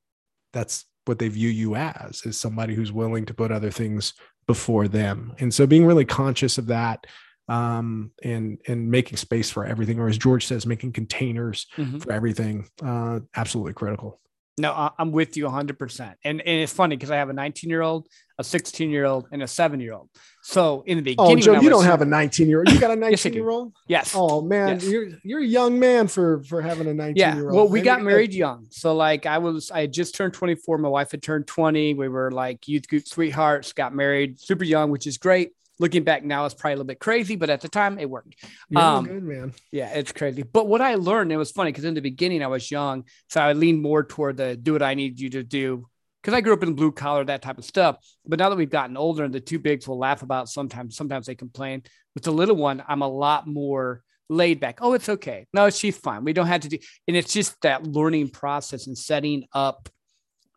[0.53, 4.15] that's what they view you as is somebody who's willing to put other things
[4.47, 5.35] before them.
[5.39, 7.07] And so being really conscious of that
[7.49, 11.99] um, and and making space for everything, or as George says, making containers mm-hmm.
[11.99, 12.69] for everything.
[12.83, 14.21] Uh, absolutely critical.
[14.57, 16.15] No, I'm with you 100%.
[16.25, 18.07] And, and it's funny because I have a 19 year old,
[18.39, 20.11] a 16 year old, and a seven year old.
[20.43, 22.71] So in the oh, beginning, oh, Joe, you don't have a 19 year old.
[22.71, 23.73] You got a 19 year old?
[23.89, 24.13] Yes.
[24.15, 24.85] Oh man, yes.
[24.87, 27.35] you're you're a young man for for having a 19 yeah.
[27.35, 27.55] year old.
[27.55, 28.67] Well, we got married young.
[28.71, 30.79] So like I was, I had just turned 24.
[30.79, 31.95] My wife had turned 20.
[31.95, 36.23] We were like youth group sweethearts, got married super young, which is great looking back
[36.25, 38.37] now it's probably a little bit crazy but at the time it worked.
[38.71, 39.53] Yeah, um, good man.
[39.73, 40.43] yeah it's crazy.
[40.43, 43.41] But what i learned it was funny because in the beginning i was young so
[43.41, 45.87] i leaned more toward the do what i need you to do
[46.23, 47.97] because i grew up in blue collar that type of stuff.
[48.27, 51.27] But now that we've gotten older and the two bigs will laugh about sometimes sometimes
[51.27, 51.83] they complain.
[52.15, 54.79] With the little one i'm a lot more laid back.
[54.81, 55.47] Oh it's okay.
[55.53, 56.25] No she's fine.
[56.25, 59.89] We don't have to do and it's just that learning process and setting up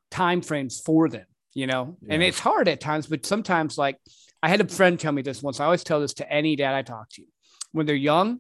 [0.10, 1.98] time frames for them you know?
[2.02, 2.14] Yeah.
[2.14, 3.98] and it's hard at times but sometimes like
[4.42, 5.60] I had a friend tell me this once.
[5.60, 7.24] I always tell this to any dad I talk to.
[7.72, 8.40] When they're young,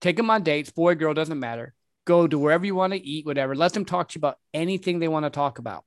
[0.00, 1.74] take them on dates, boy, girl, doesn't matter.
[2.04, 3.54] Go to wherever you want to eat, whatever.
[3.54, 5.84] Let them talk to you about anything they want to talk about.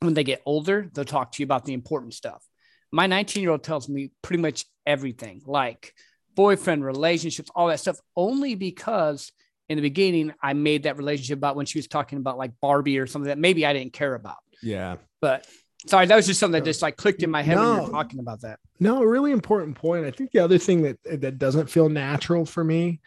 [0.00, 2.44] When they get older, they'll talk to you about the important stuff.
[2.92, 5.92] My 19 year old tells me pretty much everything, like
[6.34, 9.32] boyfriend, relationships, all that stuff, only because
[9.68, 12.98] in the beginning, I made that relationship about when she was talking about like Barbie
[12.98, 14.36] or something that maybe I didn't care about.
[14.62, 14.96] Yeah.
[15.20, 15.46] But
[15.86, 17.86] Sorry, that was just something that just like clicked in my head no, when you
[17.86, 18.58] were talking about that.
[18.80, 20.06] No, a really important point.
[20.06, 23.00] I think the other thing that that doesn't feel natural for me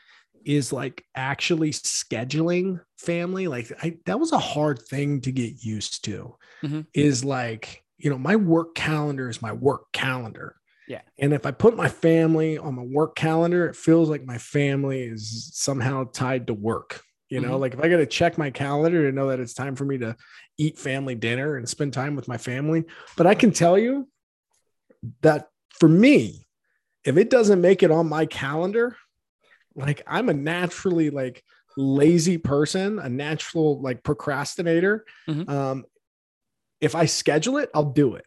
[0.46, 3.48] is like actually scheduling family.
[3.48, 6.36] Like I, that was a hard thing to get used to.
[6.64, 6.82] Mm-hmm.
[6.94, 10.56] Is like you know my work calendar is my work calendar.
[10.88, 11.02] Yeah.
[11.20, 15.04] And if I put my family on my work calendar, it feels like my family
[15.04, 17.02] is somehow tied to work.
[17.30, 17.62] You know, mm-hmm.
[17.62, 20.00] like if I got to check my calendar to know that it's time for me
[20.00, 20.16] to
[20.60, 22.84] eat family dinner and spend time with my family.
[23.18, 24.08] But I can tell you
[25.22, 25.48] that
[25.80, 26.46] for me,
[27.04, 28.98] if it doesn't make it on my calendar,
[29.74, 31.44] like I'm a naturally like
[31.78, 35.06] lazy person, a natural like procrastinator.
[35.28, 35.50] Mm-hmm.
[35.50, 35.86] Um,
[36.82, 38.26] if I schedule it, I'll do it.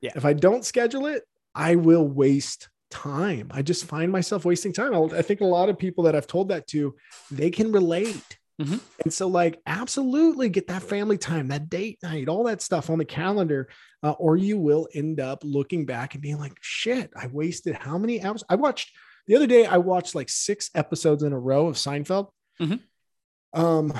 [0.00, 0.12] Yeah.
[0.14, 3.48] If I don't schedule it, I will waste time.
[3.50, 4.94] I just find myself wasting time.
[5.12, 6.94] I think a lot of people that I've told that to,
[7.30, 8.38] they can relate.
[8.60, 8.76] Mm-hmm.
[9.02, 12.98] And so, like, absolutely get that family time, that date night, all that stuff on
[12.98, 13.68] the calendar,
[14.02, 17.98] uh, or you will end up looking back and being like, shit, I wasted how
[17.98, 18.44] many hours?
[18.48, 18.92] I watched
[19.26, 22.28] the other day, I watched like six episodes in a row of Seinfeld.
[22.60, 23.60] Mm-hmm.
[23.60, 23.92] Um,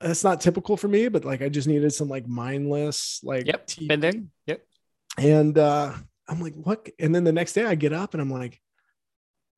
[0.00, 3.66] that's not typical for me, but like, I just needed some like mindless, like, yep,
[3.66, 3.88] TV.
[3.88, 4.12] been there.
[4.46, 4.64] Yep.
[5.18, 5.94] And uh,
[6.28, 6.88] I'm like, what?
[6.98, 8.60] And then the next day I get up and I'm like,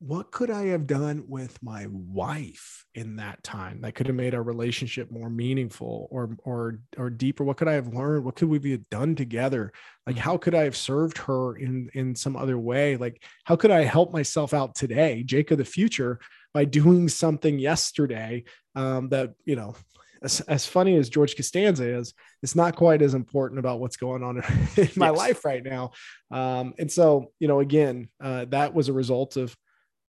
[0.04, 4.34] what could I have done with my wife in that time that could have made
[4.34, 7.44] our relationship more meaningful or or or deeper?
[7.44, 8.24] What could I have learned?
[8.24, 9.72] What could we have done together?
[10.04, 12.96] Like how could I have served her in in some other way?
[12.96, 16.18] Like how could I help myself out today, Jake of the future,
[16.52, 18.42] by doing something yesterday
[18.74, 19.76] um, that you know
[20.24, 24.24] as, as funny as George Costanza is, it's not quite as important about what's going
[24.24, 24.38] on
[24.76, 25.18] in my yes.
[25.18, 25.92] life right now.
[26.30, 29.56] Um, and so, you know, again, uh, that was a result of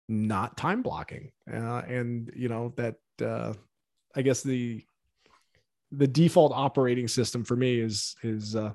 [0.09, 1.31] not time blocking.
[1.53, 3.53] Uh, and, you know, that, uh,
[4.17, 4.85] I guess the,
[5.93, 8.73] the default operating system for me is, is, uh,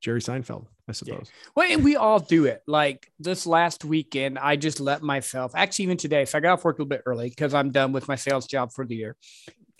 [0.00, 1.24] Jerry Seinfeld, I suppose.
[1.24, 1.50] Yeah.
[1.56, 2.62] Well, and we all do it.
[2.68, 6.64] Like this last weekend, I just let myself, actually, even today, so I got off
[6.64, 9.16] work a little bit early because I'm done with my sales job for the year.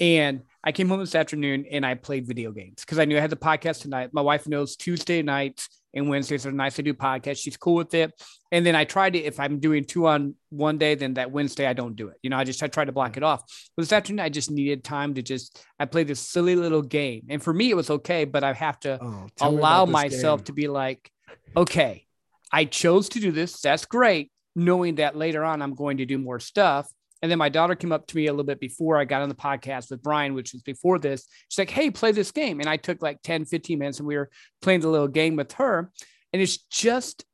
[0.00, 3.20] And I came home this afternoon and I played video games because I knew I
[3.20, 4.10] had the podcast tonight.
[4.12, 7.38] My wife knows Tuesday nights and Wednesdays are nice to do podcasts.
[7.38, 8.12] She's cool with it.
[8.50, 11.66] And then I tried to, if I'm doing two on one day, then that Wednesday
[11.66, 12.16] I don't do it.
[12.22, 13.42] You know, I just I try to block it off.
[13.76, 17.26] But this afternoon I just needed time to just I played this silly little game.
[17.28, 20.46] And for me it was okay, but I have to oh, allow myself game.
[20.46, 21.10] to be like,
[21.56, 22.04] okay,
[22.52, 23.60] I chose to do this.
[23.60, 24.32] That's great.
[24.56, 26.90] Knowing that later on I'm going to do more stuff.
[27.22, 29.28] And then my daughter came up to me a little bit before I got on
[29.28, 31.26] the podcast with Brian, which was before this.
[31.48, 32.60] She's like, Hey, play this game.
[32.60, 34.30] And I took like 10, 15 minutes and we were
[34.62, 35.90] playing the little game with her.
[36.32, 37.24] And it's just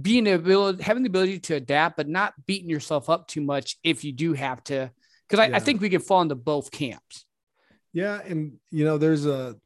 [0.00, 4.04] being able, having the ability to adapt, but not beating yourself up too much if
[4.04, 4.90] you do have to.
[5.28, 5.56] Cause I, yeah.
[5.56, 7.26] I think we can fall into both camps.
[7.92, 8.20] Yeah.
[8.24, 9.56] And, you know, there's a,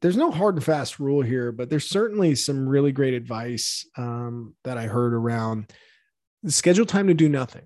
[0.00, 4.54] there's no hard and fast rule here, but there's certainly some really great advice um,
[4.64, 5.72] that I heard around
[6.52, 7.64] schedule time to do nothing.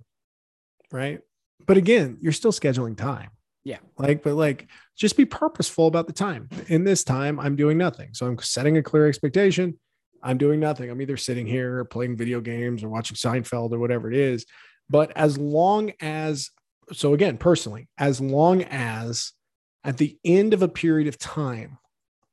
[0.92, 1.20] Right.
[1.66, 3.30] But again, you're still scheduling time.
[3.64, 3.78] Yeah.
[3.98, 6.48] Like, but like, just be purposeful about the time.
[6.68, 8.10] In this time, I'm doing nothing.
[8.12, 9.78] So I'm setting a clear expectation.
[10.22, 10.90] I'm doing nothing.
[10.90, 14.46] I'm either sitting here or playing video games or watching Seinfeld or whatever it is.
[14.88, 16.50] But as long as,
[16.92, 19.32] so again, personally, as long as
[19.84, 21.78] at the end of a period of time,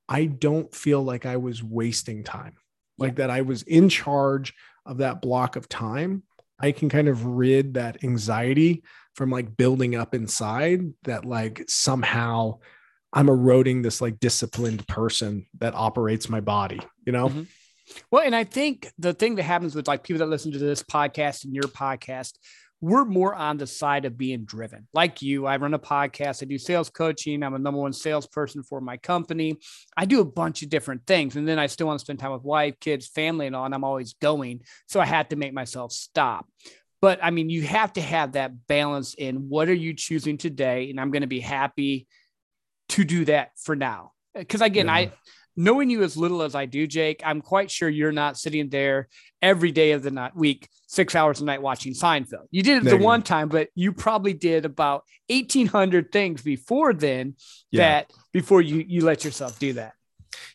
[0.09, 2.55] I don't feel like I was wasting time,
[2.97, 4.53] like that I was in charge
[4.85, 6.23] of that block of time,
[6.59, 8.83] I can kind of rid that anxiety
[9.15, 12.59] from like building up inside that like somehow
[13.13, 17.29] I'm eroding this like disciplined person that operates my body, you know?
[17.29, 17.43] Mm-hmm.
[18.11, 20.83] Well, and I think the thing that happens with like people that listen to this
[20.83, 22.33] podcast and your podcast,
[22.79, 24.87] we're more on the side of being driven.
[24.93, 28.63] Like you, I run a podcast, I do sales coaching, I'm a number one salesperson
[28.63, 29.57] for my company.
[29.95, 31.35] I do a bunch of different things.
[31.35, 33.73] And then I still want to spend time with wife, kids, family, and all, and
[33.73, 34.61] I'm always going.
[34.87, 36.45] So I had to make myself stop.
[37.01, 40.89] But I mean, you have to have that balance in what are you choosing today?
[40.89, 42.07] And I'm going to be happy
[42.89, 44.11] to do that for now.
[44.33, 44.93] Because again, yeah.
[44.93, 45.11] I
[45.57, 49.09] knowing you as little as I do, Jake, I'm quite sure you're not sitting there
[49.41, 52.45] every day of the night, week, six hours a night watching Seinfeld.
[52.51, 52.99] You did it Negative.
[52.99, 57.35] the one time, but you probably did about 1,800 things before then
[57.71, 57.81] yeah.
[57.81, 59.93] that before you, you let yourself do that.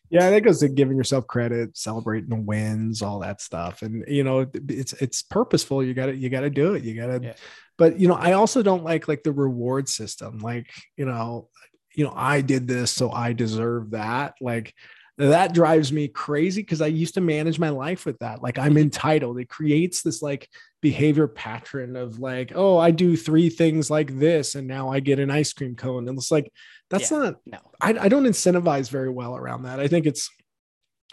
[0.09, 3.80] Yeah, that goes to giving yourself credit, celebrating the wins, all that stuff.
[3.80, 5.82] And you know, it's it's purposeful.
[5.82, 6.84] You gotta you gotta do it.
[6.84, 7.32] You gotta yeah.
[7.78, 10.38] but you know, I also don't like like the reward system.
[10.38, 11.48] Like, you know,
[11.95, 14.34] you know, I did this, so I deserve that.
[14.40, 14.74] Like
[15.18, 18.43] that drives me crazy because I used to manage my life with that.
[18.43, 19.38] Like I'm entitled.
[19.38, 20.49] It creates this like
[20.80, 25.18] behavior pattern of like, oh, I do three things like this, and now I get
[25.18, 26.09] an ice cream cone.
[26.09, 26.51] And it's like,
[26.90, 29.80] that's yeah, not no, I, I don't incentivize very well around that.
[29.80, 30.30] I think it's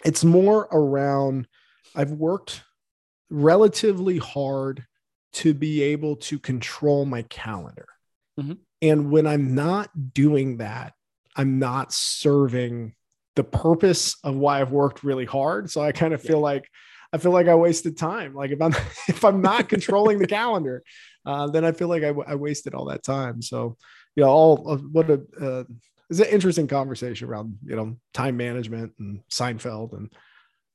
[0.04, 1.46] it's more around
[1.94, 2.62] I've worked
[3.28, 4.84] relatively hard
[5.32, 7.86] to be able to control my calendar.
[8.38, 8.54] Mm-hmm.
[8.82, 10.94] And when I'm not doing that,
[11.36, 12.94] I'm not serving
[13.36, 15.70] the purpose of why I've worked really hard.
[15.70, 16.42] So I kind of feel yeah.
[16.42, 16.68] like
[17.12, 18.34] I feel like I wasted time.
[18.34, 18.72] Like if I'm
[19.08, 20.82] if I'm not controlling the calendar,
[21.26, 23.42] uh, then I feel like I, I, wasted all that time.
[23.42, 23.76] So
[24.16, 25.64] you know, all what a uh,
[26.08, 30.12] it's an interesting conversation around you know time management and Seinfeld and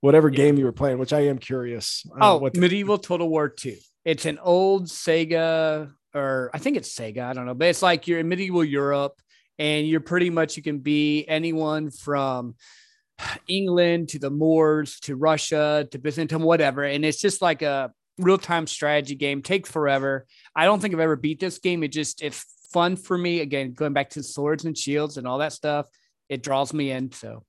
[0.02, 0.38] whatever yeah.
[0.38, 2.06] game you were playing, which I am curious.
[2.20, 3.78] Uh, oh, what the- Medieval Total War Two.
[4.04, 7.24] It's an old Sega or I think it's Sega.
[7.24, 9.22] I don't know, but it's like you're in medieval Europe,
[9.60, 12.56] and you're pretty much you can be anyone from
[13.48, 18.38] England to the Moors to Russia to Byzantium, whatever, and it's just like a real
[18.38, 19.42] time strategy game.
[19.42, 20.26] Takes forever.
[20.56, 21.84] I don't think I've ever beat this game.
[21.84, 23.42] It just it's fun for me.
[23.42, 25.88] Again, going back to swords and shields and all that stuff,
[26.30, 27.12] it draws me in.
[27.12, 27.44] So,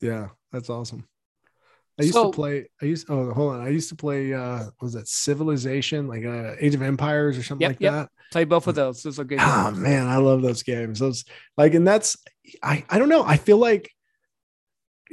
[0.00, 1.06] yeah, that's awesome.
[1.98, 2.68] I used so, to play.
[2.80, 3.10] I used.
[3.10, 3.60] Oh, hold on.
[3.60, 4.32] I used to play.
[4.32, 7.92] uh Was that Civilization, like uh, Age of Empires or something yep, like yep.
[7.92, 8.08] that?
[8.30, 9.02] Play both of those.
[9.02, 9.38] Those are good.
[9.40, 9.78] Oh games.
[9.78, 10.98] man, I love those games.
[10.98, 11.24] Those
[11.56, 12.16] like, and that's.
[12.62, 13.22] I I don't know.
[13.24, 13.90] I feel like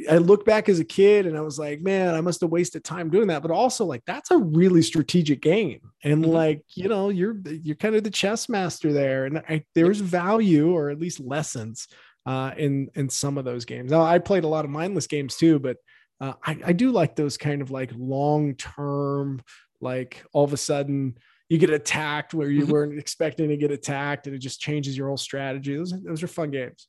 [0.10, 2.84] I look back as a kid and I was like, man, I must have wasted
[2.84, 3.42] time doing that.
[3.42, 6.32] But also, like, that's a really strategic game, and mm-hmm.
[6.32, 10.72] like, you know, you're you're kind of the chess master there, and I, there's value
[10.72, 11.88] or at least lessons
[12.26, 13.92] uh, in in some of those games.
[13.92, 15.78] Now, I played a lot of mindless games too, but
[16.22, 19.42] uh, I, I do like those kind of like long term,
[19.82, 21.18] like all of a sudden,
[21.48, 22.72] you get attacked where you mm-hmm.
[22.72, 25.76] weren't expecting to get attacked and it just changes your whole strategy.
[25.76, 26.88] Those, those are fun games.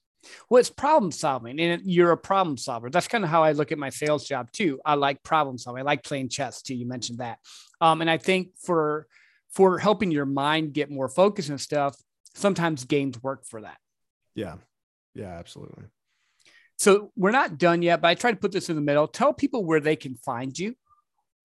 [0.51, 2.91] Well, it's problem solving, and you're a problem solver.
[2.91, 4.79] That's kind of how I look at my sales job too.
[4.85, 5.81] I like problem solving.
[5.81, 6.75] I like playing chess too.
[6.75, 7.39] You mentioned that,
[7.81, 9.07] um, and I think for
[9.55, 11.97] for helping your mind get more focused and stuff,
[12.35, 13.79] sometimes games work for that.
[14.35, 14.57] Yeah,
[15.15, 15.85] yeah, absolutely.
[16.81, 19.07] So we're not done yet, but I try to put this in the middle.
[19.07, 20.75] Tell people where they can find you.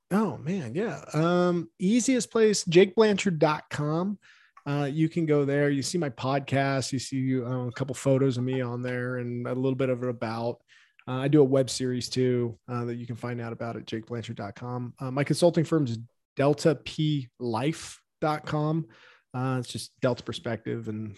[0.09, 1.03] Oh man, yeah.
[1.11, 4.17] Um, easiest place, jakeblanchard.com.
[4.65, 5.69] Uh, you can go there.
[5.69, 6.93] You see my podcast.
[6.93, 10.03] You see uh, a couple photos of me on there and a little bit of
[10.03, 10.61] it about.
[11.05, 13.86] Uh, I do a web series too uh, that you can find out about at
[13.86, 14.93] jakeblanchard.com.
[14.99, 15.99] Uh, my consulting firm is
[16.39, 18.86] deltaplife.com.
[19.33, 21.17] Uh, it's just Delta Perspective and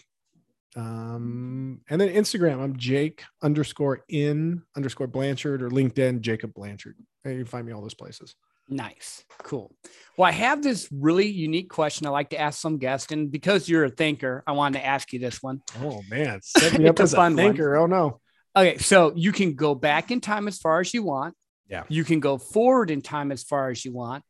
[0.77, 6.95] um, and then Instagram, I'm Jake underscore in underscore Blanchard or LinkedIn, Jacob Blanchard.
[7.25, 8.35] You can find me all those places.
[8.69, 9.23] Nice.
[9.39, 9.73] Cool.
[10.17, 13.11] Well, I have this really unique question I like to ask some guests.
[13.11, 15.61] And because you're a thinker, I wanted to ask you this one.
[15.81, 16.41] Oh, man.
[16.43, 17.79] Set me up as a, a thinker.
[17.79, 17.93] One.
[17.93, 18.21] Oh, no.
[18.55, 18.77] Okay.
[18.77, 21.33] So you can go back in time as far as you want.
[21.69, 21.83] Yeah.
[21.87, 24.23] You can go forward in time as far as you want.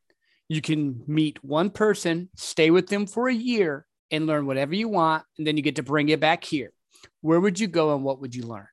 [0.47, 4.87] You can meet one person, stay with them for a year, and learn whatever you
[4.87, 5.23] want.
[5.37, 6.71] And then you get to bring it back here.
[7.21, 8.67] Where would you go and what would you learn?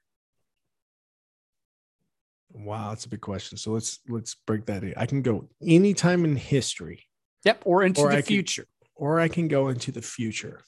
[2.53, 3.59] Wow, that's a big question.
[3.59, 4.95] So let's let's break that in.
[4.97, 7.05] I can go anytime in history.
[7.45, 8.62] Yep, or into or the I future.
[8.62, 10.61] Can, or I can go into the future.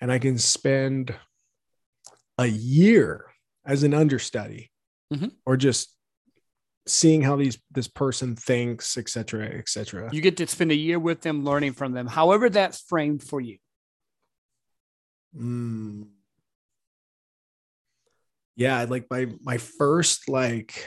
[0.00, 1.14] And I can spend
[2.38, 3.26] a year
[3.64, 4.70] as an understudy
[5.12, 5.28] mm-hmm.
[5.46, 5.93] or just
[6.86, 10.10] seeing how these this person thinks, etc., cetera, et cetera.
[10.12, 13.40] You get to spend a year with them, learning from them, however that's framed for
[13.40, 13.58] you.
[15.36, 16.08] Mm.
[18.56, 20.86] Yeah, like my my first like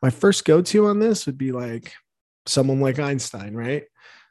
[0.00, 1.92] my first go-to on this would be like
[2.46, 3.84] someone like Einstein, right?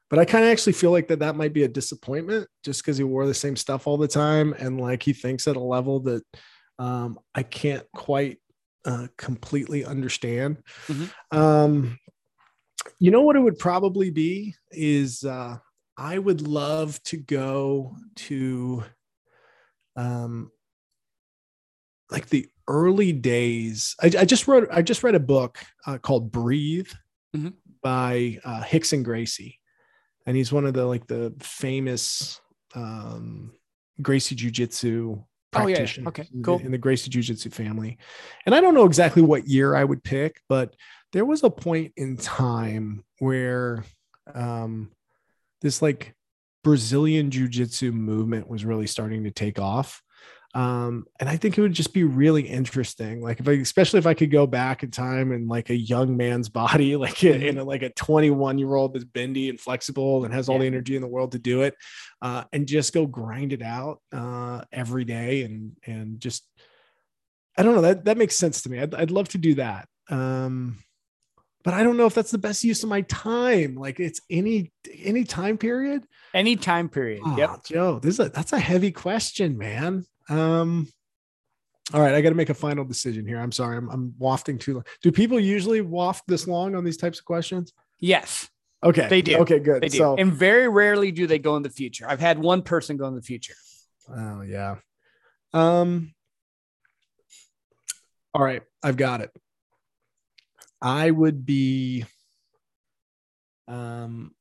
[0.10, 2.98] But I kind of actually feel like that that might be a disappointment just because
[2.98, 6.02] he wore the same stuff all the time and like he thinks at a level
[6.02, 6.24] that
[6.78, 8.41] um, I can't quite
[8.86, 10.58] uh, completely understand.
[10.88, 11.38] Mm-hmm.
[11.38, 12.00] Um,
[13.00, 15.58] you know what it would probably be is uh,
[15.98, 18.84] I would love to go to
[19.96, 20.52] um,
[22.10, 23.96] like the early days.
[24.02, 26.90] I, I, just wrote I just read a book uh, called Breathe
[27.36, 27.50] mm-hmm.
[27.82, 29.60] by uh, Rickson Gracie,
[30.26, 32.40] and he's one of the like the famous
[32.74, 33.54] um,
[34.02, 36.08] Gracie Jiu Jitsu practitioner.
[36.08, 36.24] Oh, yeah.
[36.24, 36.60] Okay, cool.
[36.60, 37.98] In the Gracie Jiu Jitsu family.
[38.46, 40.76] And I don't know exactly what year I would pick, but
[41.14, 43.84] there was a point in time where
[44.34, 44.92] um,
[45.62, 46.16] this like
[46.64, 50.02] Brazilian Jiu Jitsu movement was really starting to take off.
[50.54, 53.22] Um, and I think it would just be really interesting.
[53.22, 56.18] Like if I, especially if I could go back in time and like a young
[56.18, 57.60] man's body, like in mm-hmm.
[57.60, 60.62] a, like a 21 year old that's bendy and flexible and has all yeah.
[60.62, 61.76] the energy in the world to do it,
[62.22, 66.46] uh, and just go grind it out uh, every day and and just
[67.58, 68.80] I don't know that that makes sense to me.
[68.80, 69.88] I'd, I'd love to do that.
[70.10, 70.84] Um,
[71.64, 73.76] but I don't know if that's the best use of my time.
[73.76, 74.72] Like it's any
[75.04, 76.06] any time period.
[76.34, 77.22] Any time period.
[77.26, 77.64] Oh, yep.
[77.66, 80.06] Joe, this is a that's a heavy question, man.
[80.32, 80.88] Um,
[81.94, 83.38] all right, I got to make a final decision here.
[83.38, 84.86] I'm sorry, I'm, I'm wafting too long.
[85.02, 87.74] Do people usually waft this long on these types of questions?
[88.00, 88.50] Yes.
[88.82, 89.08] Okay.
[89.10, 89.38] They do.
[89.40, 89.84] Okay, good.
[89.84, 89.98] They do.
[89.98, 92.06] So, and very rarely do they go in the future.
[92.08, 93.56] I've had one person go in the future.
[94.10, 94.78] Oh yeah.
[95.54, 96.14] Um.
[98.34, 99.32] All right, I've got it.
[100.82, 102.06] I would be.
[103.68, 104.34] Um,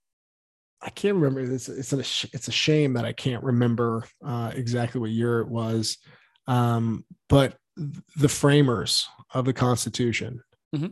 [0.82, 1.40] I can't remember.
[1.40, 5.48] It's it's a it's a shame that I can't remember uh, exactly what year it
[5.48, 5.98] was,
[6.46, 10.42] um, but the framers of the Constitution.
[10.74, 10.88] Mm-hmm.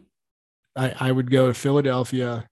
[0.76, 2.48] I, I would go to Philadelphia.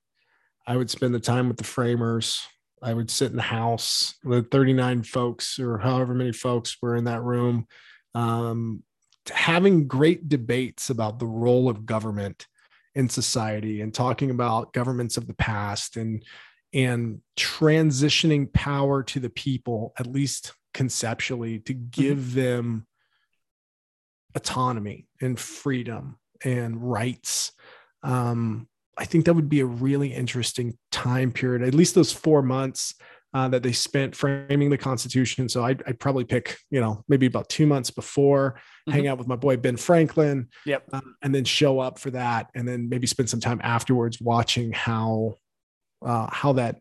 [0.66, 2.46] I would spend the time with the framers.
[2.82, 4.14] I would sit in the house.
[4.24, 7.66] The 39 folks, or however many folks were in that room,
[8.14, 8.82] um,
[9.28, 12.46] having great debates about the role of government
[12.94, 16.24] in society and talking about governments of the past and
[16.76, 21.86] and transitioning power to the people, at least conceptually, to mm-hmm.
[21.90, 22.40] give mm-hmm.
[22.40, 22.86] them
[24.36, 27.52] autonomy and freedom and rights.
[28.02, 28.68] Um,
[28.98, 32.94] I think that would be a really interesting time period, at least those four months
[33.32, 35.48] uh, that they spent framing the Constitution.
[35.48, 38.92] So I'd, I'd, probably pick, you know, maybe about two months before, mm-hmm.
[38.92, 42.50] hang out with my boy Ben Franklin, yep, uh, and then show up for that,
[42.54, 45.36] and then maybe spend some time afterwards watching how
[46.04, 46.80] uh, how that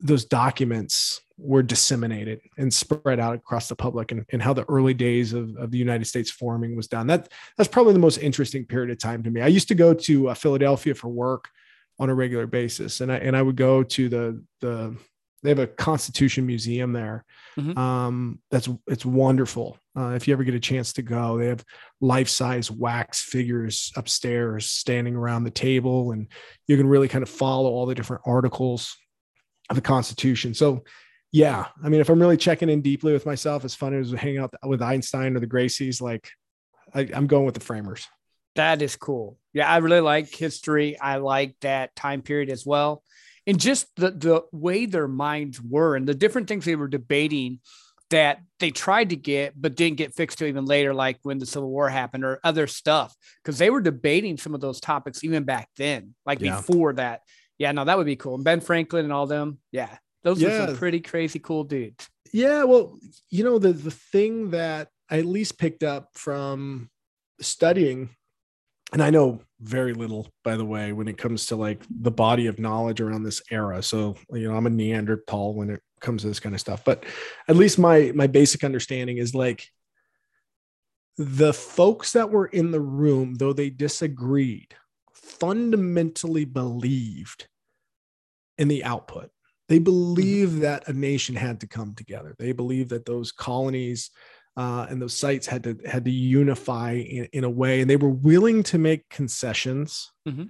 [0.00, 4.94] those documents were disseminated and spread out across the public and, and how the early
[4.94, 7.06] days of, of the United States forming was done.
[7.06, 9.40] That that's probably the most interesting period of time to me.
[9.40, 11.48] I used to go to uh, Philadelphia for work
[11.98, 13.00] on a regular basis.
[13.00, 14.96] And I and I would go to the the
[15.46, 17.24] they have a Constitution Museum there.
[17.56, 17.78] Mm-hmm.
[17.78, 19.78] Um, that's it's wonderful.
[19.96, 21.64] Uh, if you ever get a chance to go, they have
[22.00, 26.26] life size wax figures upstairs standing around the table, and
[26.66, 28.96] you can really kind of follow all the different articles
[29.70, 30.52] of the Constitution.
[30.52, 30.82] So,
[31.30, 34.38] yeah, I mean, if I'm really checking in deeply with myself, as fun as hanging
[34.38, 36.28] out with Einstein or the Gracies, like
[36.92, 38.04] I, I'm going with the framers.
[38.56, 39.38] That is cool.
[39.52, 40.98] Yeah, I really like history.
[40.98, 43.04] I like that time period as well
[43.46, 47.60] and just the the way their minds were and the different things they were debating
[48.10, 51.46] that they tried to get but didn't get fixed to even later like when the
[51.46, 55.44] civil war happened or other stuff because they were debating some of those topics even
[55.44, 56.56] back then like yeah.
[56.56, 57.22] before that
[57.58, 60.48] yeah no that would be cool and ben franklin and all them yeah those yeah.
[60.48, 62.96] are some pretty crazy cool dudes yeah well
[63.30, 66.88] you know the the thing that i at least picked up from
[67.40, 68.08] studying
[68.92, 72.46] and I know very little, by the way, when it comes to like the body
[72.46, 73.82] of knowledge around this era.
[73.82, 76.84] So, you know, I'm a Neanderthal when it comes to this kind of stuff.
[76.84, 77.04] But
[77.48, 79.68] at least my my basic understanding is like
[81.16, 84.74] the folks that were in the room, though they disagreed,
[85.12, 87.48] fundamentally believed
[88.58, 89.30] in the output.
[89.68, 90.60] They believed mm-hmm.
[90.60, 92.36] that a nation had to come together.
[92.38, 94.10] They believed that those colonies
[94.56, 97.96] uh, and those sites had to had to unify in, in, a way, and they
[97.96, 100.44] were willing to make concessions mm-hmm.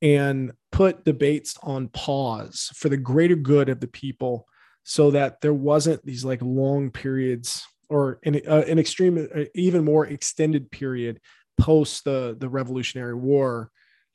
[0.00, 4.46] and put debates on pause for the greater good of the people,
[4.84, 9.84] so that there wasn't these like long periods or an, uh, an extreme, uh, even
[9.84, 11.20] more extended period
[11.60, 13.70] post the the Revolutionary War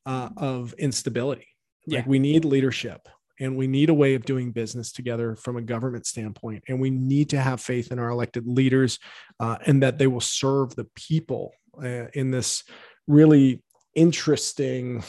[0.06, 1.48] uh, of instability.
[1.86, 2.00] Yeah.
[2.00, 3.08] Like we need leadership
[3.40, 6.90] and we need a way of doing business together from a government standpoint and we
[6.90, 9.00] need to have faith in our elected leaders
[9.40, 12.64] uh, and that they will serve the people uh, in this
[13.08, 13.62] really
[13.96, 15.04] interesting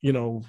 [0.00, 0.42] you know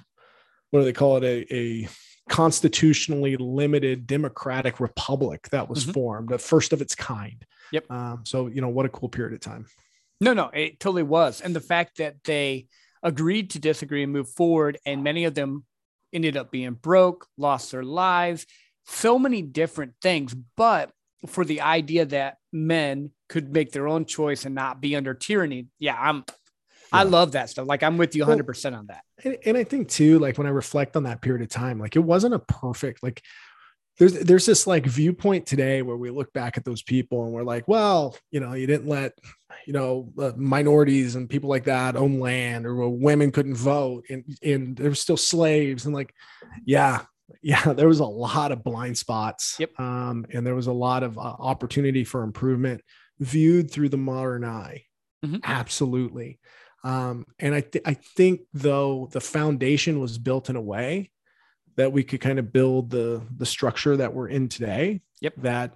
[0.74, 1.22] what do they call it?
[1.22, 1.88] A, a
[2.28, 5.92] constitutionally limited democratic republic that was mm-hmm.
[5.92, 7.46] formed the first of its kind.
[7.70, 7.88] Yep.
[7.92, 9.66] Um, so you know what a cool period of time.
[10.20, 11.40] No no it totally was.
[11.40, 12.66] And the fact that they
[13.04, 15.64] agreed to disagree and move forward and many of them
[16.14, 18.46] ended up being broke, lost their lives,
[18.86, 20.34] so many different things.
[20.56, 20.90] But
[21.26, 25.66] for the idea that men could make their own choice and not be under tyranny,
[25.78, 26.24] yeah, I'm.
[26.92, 27.66] I love that stuff.
[27.66, 29.02] Like I'm with you 100% well, on that.
[29.24, 31.96] And, and I think too, like when I reflect on that period of time, like
[31.96, 33.20] it wasn't a perfect, like
[33.98, 37.44] there's there's this like viewpoint today where we look back at those people and we're
[37.44, 39.12] like, well, you know, you didn't let
[39.66, 44.24] you know uh, minorities and people like that own land, or women couldn't vote, and
[44.42, 46.12] and there were still slaves, and like,
[46.64, 47.02] yeah,
[47.42, 49.70] yeah, there was a lot of blind spots, yep.
[49.78, 52.80] um, and there was a lot of uh, opportunity for improvement
[53.20, 54.84] viewed through the modern eye,
[55.24, 55.36] mm-hmm.
[55.44, 56.40] absolutely.
[56.82, 61.12] Um, and I th- I think though the foundation was built in a way
[61.76, 65.02] that we could kind of build the the structure that we're in today.
[65.20, 65.34] Yep.
[65.38, 65.72] That,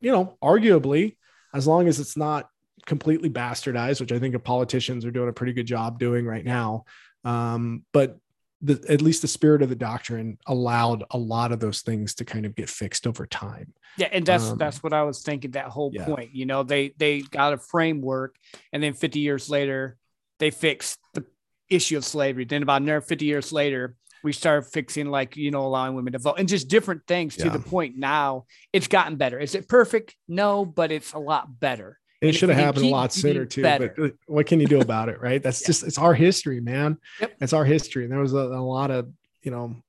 [0.00, 1.16] you know, arguably,
[1.54, 2.48] as long as it's not
[2.86, 6.84] completely bastardized, which I think politicians are doing a pretty good job doing right now.
[7.24, 8.18] Um, but
[8.60, 12.24] the, at least the spirit of the doctrine allowed a lot of those things to
[12.24, 13.72] kind of get fixed over time.
[13.98, 15.50] Yeah, and that's um, that's what I was thinking.
[15.50, 16.06] That whole yeah.
[16.06, 18.36] point, you know, they they got a framework,
[18.72, 19.98] and then 50 years later,
[20.38, 21.26] they fixed the
[21.68, 22.44] issue of slavery.
[22.44, 26.18] Then about another 50 years later, we started fixing like you know allowing women to
[26.18, 30.16] vote and just different things to the point now it's gotten better is it perfect
[30.28, 33.44] no but it's a lot better it and should have happened keep, a lot sooner
[33.44, 33.92] too better.
[33.96, 35.66] but what can you do about it right that's yeah.
[35.66, 37.34] just it's our history man yep.
[37.40, 39.08] it's our history and there was a, a lot of
[39.42, 39.82] you know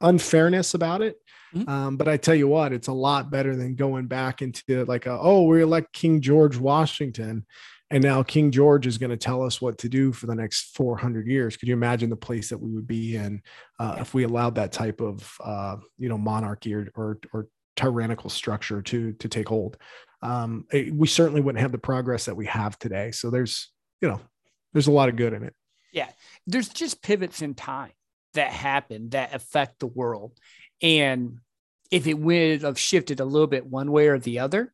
[0.00, 1.16] unfairness about it
[1.54, 1.68] mm-hmm.
[1.68, 5.06] um, but i tell you what it's a lot better than going back into like
[5.06, 7.44] a, oh we elect king george washington
[7.90, 10.76] and now King George is going to tell us what to do for the next
[10.76, 11.56] 400 years.
[11.56, 13.42] Could you imagine the place that we would be in
[13.80, 18.30] uh, if we allowed that type of uh, you know monarchy or, or, or tyrannical
[18.30, 19.76] structure to to take hold?
[20.22, 23.10] Um, it, we certainly wouldn't have the progress that we have today.
[23.10, 24.20] So there's you know
[24.72, 25.54] there's a lot of good in it.
[25.92, 26.08] Yeah,
[26.46, 27.92] there's just pivots in time
[28.34, 30.38] that happen that affect the world,
[30.80, 31.38] and
[31.90, 34.72] if it would have shifted a little bit one way or the other,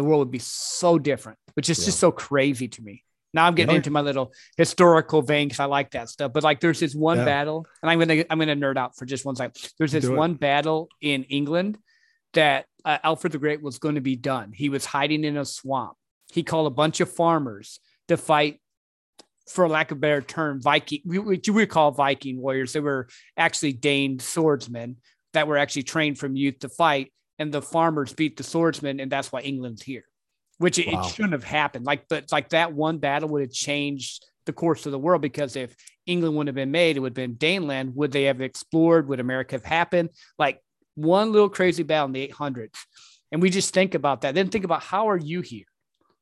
[0.00, 1.84] the world would be so different, which is yeah.
[1.84, 3.04] just so crazy to me.
[3.34, 3.76] Now I'm getting yeah.
[3.76, 6.32] into my little historical vein because I like that stuff.
[6.32, 7.26] But like, there's this one yeah.
[7.26, 9.56] battle, and I'm gonna I'm gonna nerd out for just one second.
[9.78, 11.76] There's this one battle in England
[12.32, 14.52] that uh, Alfred the Great was going to be done.
[14.54, 15.96] He was hiding in a swamp.
[16.32, 17.78] He called a bunch of farmers
[18.08, 18.58] to fight,
[19.48, 21.02] for lack of a better term, Viking.
[21.04, 22.72] What you would call Viking warriors.
[22.72, 24.96] They were actually Dane swordsmen
[25.34, 29.10] that were actually trained from youth to fight and the farmers beat the swordsmen, and
[29.10, 30.04] that's why England's here.
[30.58, 31.00] Which it, wow.
[31.00, 31.86] it shouldn't have happened.
[31.86, 35.56] Like, but like that one battle would have changed the course of the world because
[35.56, 35.74] if
[36.06, 37.94] England wouldn't have been made, it would have been Daneland.
[37.94, 39.08] Would they have explored?
[39.08, 40.10] Would America have happened?
[40.38, 40.60] Like
[40.96, 42.76] one little crazy battle in the 800s.
[43.32, 44.34] And we just think about that.
[44.34, 45.64] Then think about how are you here?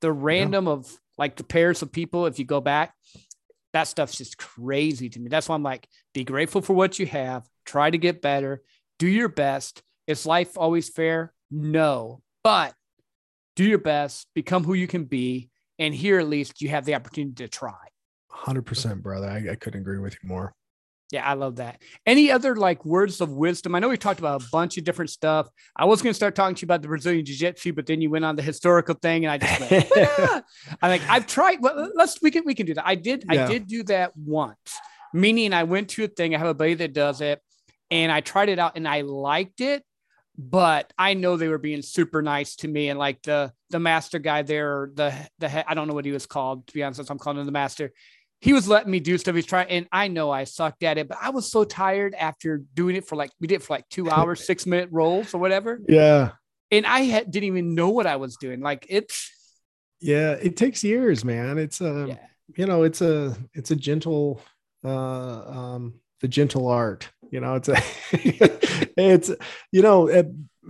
[0.00, 0.72] The random yeah.
[0.72, 2.94] of like the pairs of people, if you go back,
[3.72, 5.28] that stuff's just crazy to me.
[5.28, 8.62] That's why I'm like, be grateful for what you have, try to get better,
[9.00, 9.82] do your best.
[10.08, 11.32] Is life always fair?
[11.50, 12.74] No, but
[13.56, 15.50] do your best, become who you can be.
[15.78, 17.76] And here, at least, you have the opportunity to try.
[18.32, 19.28] 100%, brother.
[19.28, 20.54] I, I couldn't agree with you more.
[21.10, 21.80] Yeah, I love that.
[22.06, 23.74] Any other like words of wisdom?
[23.74, 25.48] I know we talked about a bunch of different stuff.
[25.74, 28.02] I was going to start talking to you about the Brazilian Jiu Jitsu, but then
[28.02, 30.42] you went on the historical thing, and I just went, ah.
[30.82, 31.58] I'm like, I've tried.
[31.60, 32.86] Well, let's we can we can do that.
[32.86, 33.44] I did yeah.
[33.44, 34.78] I did do that once,
[35.14, 36.34] meaning I went to a thing.
[36.34, 37.40] I have a buddy that does it,
[37.90, 39.82] and I tried it out, and I liked it,
[40.38, 44.18] but I know they were being super nice to me, and like the the master
[44.18, 47.10] guy there, the the I don't know what he was called to be honest.
[47.10, 47.92] I'm calling him the master
[48.40, 49.34] he was letting me do stuff.
[49.34, 52.62] He's trying, and I know I sucked at it, but I was so tired after
[52.74, 55.80] doing it for like we did for like two hours, six minute rolls or whatever.
[55.88, 56.32] Yeah,
[56.70, 58.60] and I had, didn't even know what I was doing.
[58.60, 59.30] Like it's
[60.00, 61.58] yeah, it takes years, man.
[61.58, 62.26] It's a yeah.
[62.56, 64.40] you know, it's a it's a gentle
[64.84, 67.08] uh um the gentle art.
[67.30, 67.76] You know, it's a
[68.96, 69.30] it's
[69.72, 70.10] you know.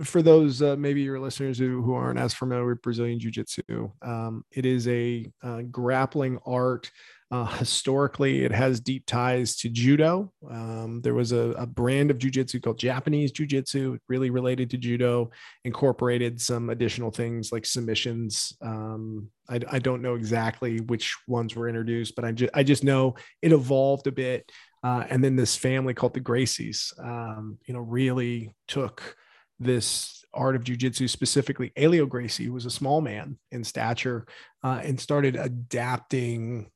[0.03, 3.91] for those uh, maybe your listeners who, who aren't as familiar with Brazilian Jiu Jitsu,
[4.01, 6.89] um, it is a uh, grappling art
[7.31, 10.31] uh, historically, it has deep ties to judo.
[10.49, 15.29] Um, there was a, a, brand of jujitsu called Japanese jujitsu, really related to judo,
[15.63, 18.57] incorporated some additional things like submissions.
[18.63, 22.83] Um, I, I, don't know exactly which ones were introduced, but I, ju- I just
[22.83, 24.51] know it evolved a bit.
[24.83, 29.15] Uh, and then this family called the Gracies, um, you know, really took
[29.59, 34.25] this art of jujitsu, specifically Helio Gracie, was a small man in stature,
[34.63, 36.69] uh, and started adapting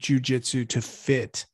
[0.00, 1.46] jujitsu to fit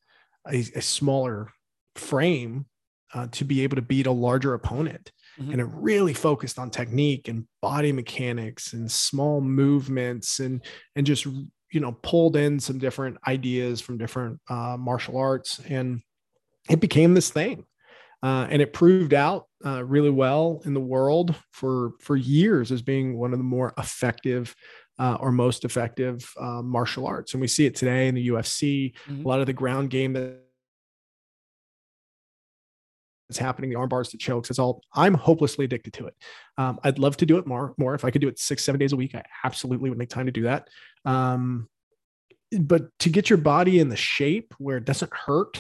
[0.49, 1.53] a, a, smaller
[1.95, 2.67] frame
[3.15, 5.13] uh, to be able to beat a larger opponent.
[5.39, 5.53] Mm-hmm.
[5.53, 10.65] And it really focused on technique and body mechanics and small movements and
[10.97, 11.27] and just
[11.73, 16.03] you know pulled in some different ideas from different uh, martial arts and
[16.69, 17.67] it became this thing.
[18.23, 22.81] Uh, and it proved out uh, really well in the world for for years as
[22.81, 24.55] being one of the more effective
[25.01, 27.33] uh, or most effective uh, martial arts.
[27.33, 28.93] And we see it today in the UFC.
[29.09, 29.25] Mm-hmm.
[29.25, 30.41] A lot of the ground game that
[33.33, 34.83] is happening, the arm bars, the chokes, it's all.
[34.95, 36.15] I'm hopelessly addicted to it.
[36.59, 37.75] Um, I'd love to do it more.
[37.79, 40.11] More if I could do it six, seven days a week, I absolutely would make
[40.11, 40.69] time to do that.
[41.05, 41.69] Um,
[42.61, 45.59] but to get your body in the shape where it doesn't hurt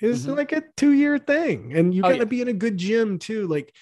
[0.00, 0.36] is mm-hmm.
[0.36, 2.24] like a two year thing, and you oh, got to yeah.
[2.24, 3.46] be in a good gym too.
[3.46, 3.72] Like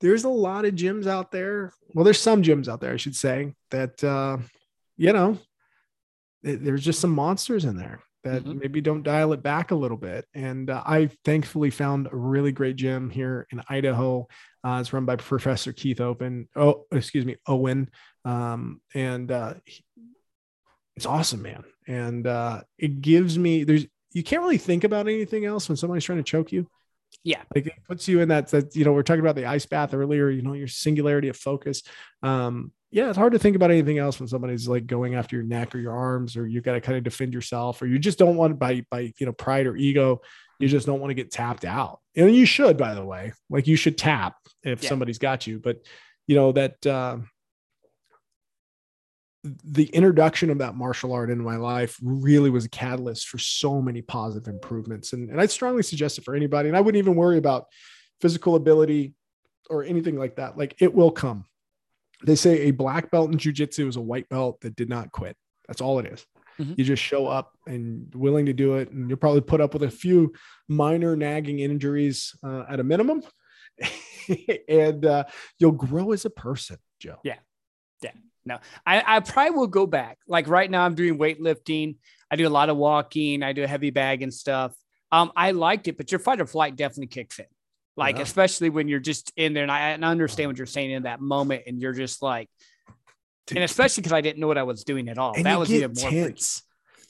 [0.00, 1.72] there's a lot of gyms out there.
[1.94, 4.38] Well, there's some gyms out there, I should say, that uh,
[4.96, 5.38] you know,
[6.42, 8.58] there's just some monsters in there that mm-hmm.
[8.58, 10.26] maybe don't dial it back a little bit.
[10.34, 14.26] And uh, I thankfully found a really great gym here in Idaho.
[14.64, 16.48] Uh, it's run by Professor Keith Open.
[16.56, 17.90] Oh, excuse me, Owen.
[18.24, 19.54] Um, and uh,
[20.96, 21.64] it's awesome, man.
[21.86, 26.04] And uh, it gives me there's you can't really think about anything else when somebody's
[26.04, 26.68] trying to choke you.
[27.24, 27.42] Yeah.
[27.54, 29.94] Like it puts you in that, that, you know, we're talking about the ice bath
[29.94, 31.82] earlier, you know, your singularity of focus.
[32.22, 35.44] Um, yeah, it's hard to think about anything else when somebody's like going after your
[35.44, 38.20] neck or your arms, or you've got to kind of defend yourself, or you just
[38.20, 40.20] don't want by, by, you know, pride or ego,
[40.60, 41.98] you just don't want to get tapped out.
[42.14, 44.88] And you should, by the way, like you should tap if yeah.
[44.88, 45.78] somebody's got you, but
[46.28, 47.16] you know, that, uh,
[49.42, 53.82] the introduction of that martial art in my life really was a catalyst for so
[53.82, 55.12] many positive improvements.
[55.12, 56.68] And, and I'd strongly suggest it for anybody.
[56.68, 57.66] And I wouldn't even worry about
[58.20, 59.14] physical ability
[59.68, 60.56] or anything like that.
[60.56, 61.44] Like it will come.
[62.24, 65.36] They say a black belt in jujitsu is a white belt that did not quit.
[65.68, 66.26] That's all it is.
[66.58, 66.74] Mm-hmm.
[66.76, 68.90] You just show up and willing to do it.
[68.90, 70.32] And you'll probably put up with a few
[70.68, 73.22] minor nagging injuries uh, at a minimum.
[74.68, 75.24] and uh,
[75.58, 77.18] you'll grow as a person, Joe.
[77.24, 77.38] Yeah.
[78.02, 78.12] Yeah.
[78.46, 80.18] No, I, I probably will go back.
[80.28, 81.96] Like right now, I'm doing weightlifting.
[82.30, 83.42] I do a lot of walking.
[83.42, 84.74] I do a heavy bag and stuff.
[85.10, 87.46] Um, I liked it, but your fight or flight definitely kicks in.
[87.96, 88.22] Like, yeah.
[88.22, 91.04] especially when you're just in there, and I, and I understand what you're saying in
[91.04, 92.48] that moment, and you're just like,
[93.50, 95.34] and especially because I didn't know what I was doing at all.
[95.40, 96.62] that was even more tense.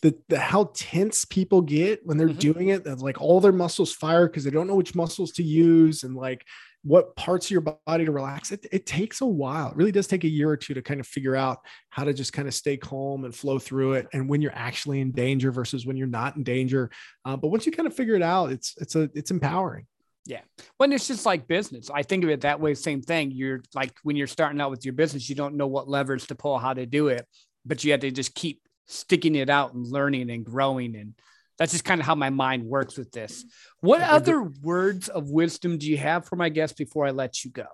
[0.02, 2.38] The, the how tense people get when they're mm-hmm.
[2.38, 5.42] doing it, that's like all their muscles fire because they don't know which muscles to
[5.42, 6.44] use, and like
[6.84, 8.52] what parts of your body to relax.
[8.52, 9.70] It, it takes a while.
[9.70, 12.12] It really does take a year or two to kind of figure out how to
[12.12, 14.06] just kind of stay calm and flow through it.
[14.12, 16.90] And when you're actually in danger versus when you're not in danger.
[17.24, 19.86] Uh, but once you kind of figure it out, it's, it's a, it's empowering.
[20.26, 20.40] Yeah.
[20.78, 22.74] When it's just like business, I think of it that way.
[22.74, 23.30] Same thing.
[23.30, 26.34] You're like when you're starting out with your business, you don't know what levers to
[26.34, 27.26] pull, how to do it,
[27.66, 31.14] but you have to just keep sticking it out and learning and growing and
[31.58, 33.44] That's just kind of how my mind works with this.
[33.80, 37.50] What other words of wisdom do you have for my guests before I let you
[37.50, 37.66] go?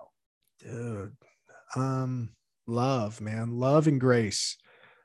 [0.59, 1.13] Dude,
[1.75, 2.29] um,
[2.67, 4.57] love, man, love and grace.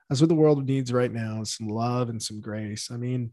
[0.09, 2.91] That's what the world needs right now is some love and some grace.
[2.93, 3.33] I mean,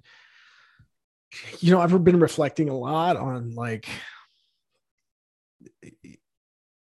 [1.60, 3.88] you know, I've been reflecting a lot on like,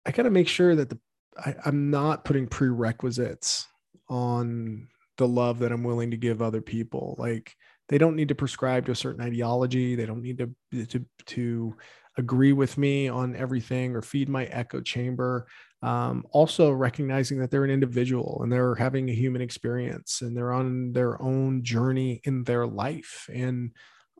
[0.05, 0.99] I got to make sure that the
[1.37, 3.67] I, I'm not putting prerequisites
[4.09, 4.87] on
[5.17, 7.15] the love that I'm willing to give other people.
[7.17, 7.55] Like
[7.89, 9.95] they don't need to prescribe to a certain ideology.
[9.95, 11.75] They don't need to to to
[12.17, 15.47] agree with me on everything or feed my echo chamber.
[15.81, 20.53] Um, also recognizing that they're an individual and they're having a human experience and they're
[20.53, 23.27] on their own journey in their life.
[23.33, 23.71] And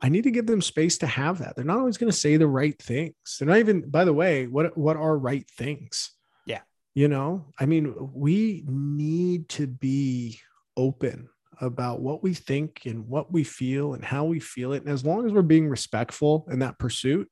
[0.04, 1.56] I need to give them space to have that.
[1.56, 3.14] They're not always going to say the right things.
[3.40, 6.12] They're not even, by the way, what what are right things?
[6.46, 6.60] Yeah.
[6.94, 10.40] You know, I mean, we need to be
[10.76, 11.30] open
[11.62, 14.84] about what we think and what we feel and how we feel it.
[14.84, 17.30] And as long as we're being respectful in that pursuit,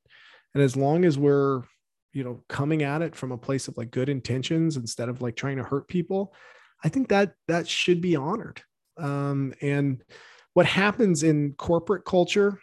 [0.53, 1.63] and as long as we're,
[2.13, 5.35] you know, coming at it from a place of like good intentions instead of like
[5.35, 6.33] trying to hurt people,
[6.83, 8.61] I think that that should be honored.
[8.97, 10.01] Um, and
[10.53, 12.59] what happens in corporate culture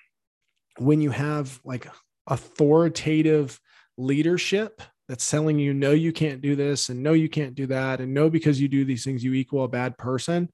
[0.79, 1.89] when you have like
[2.27, 3.59] authoritative
[3.97, 8.01] leadership that's telling you no you can't do this and no you can't do that
[8.01, 10.49] and no because you do these things you equal a bad person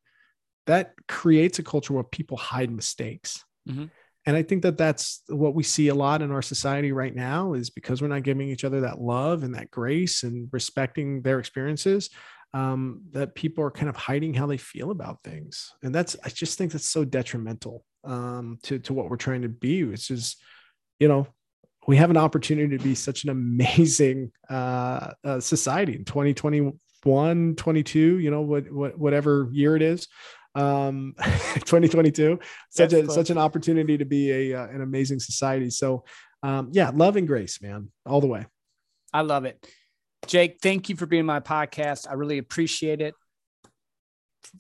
[0.66, 3.85] that creates a culture where people hide mistakes mm-hmm.
[4.24, 7.53] and i think that that's what we see a lot in our society right now
[7.53, 11.39] is because we're not giving each other that love and that grace and respecting their
[11.41, 12.09] experiences
[12.55, 15.74] um, that people are kind of hiding how they feel about things.
[15.82, 19.48] And that's i just think that's so detrimental um, to, to what we're trying to
[19.48, 20.40] be It's just,
[20.98, 21.26] you know
[21.86, 28.18] we have an opportunity to be such an amazing uh, uh, society in 2021 22
[28.18, 30.09] you know what, what whatever year it is
[30.55, 31.14] um
[31.55, 32.38] 2022
[32.70, 35.68] such a such an opportunity to be a uh, an amazing society.
[35.68, 36.05] So
[36.44, 38.46] um yeah love and grace man all the way.
[39.12, 39.68] I love it
[40.27, 43.14] jake thank you for being my podcast i really appreciate it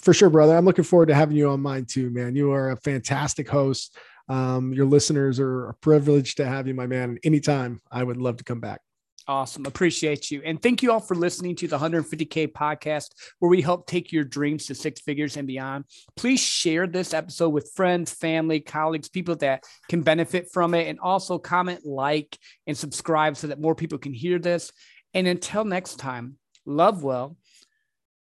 [0.00, 2.70] for sure brother i'm looking forward to having you on mine too man you are
[2.70, 3.96] a fantastic host
[4.28, 8.36] um your listeners are a privilege to have you my man anytime i would love
[8.36, 8.80] to come back
[9.26, 9.64] Awesome.
[9.64, 10.42] Appreciate you.
[10.44, 13.08] And thank you all for listening to the 150K podcast,
[13.38, 15.86] where we help take your dreams to six figures and beyond.
[16.14, 20.88] Please share this episode with friends, family, colleagues, people that can benefit from it.
[20.88, 24.70] And also comment, like, and subscribe so that more people can hear this.
[25.14, 27.36] And until next time, love well,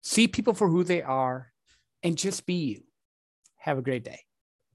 [0.03, 1.53] see people for who they are,
[2.03, 2.83] and just be you.
[3.57, 4.21] Have a great day.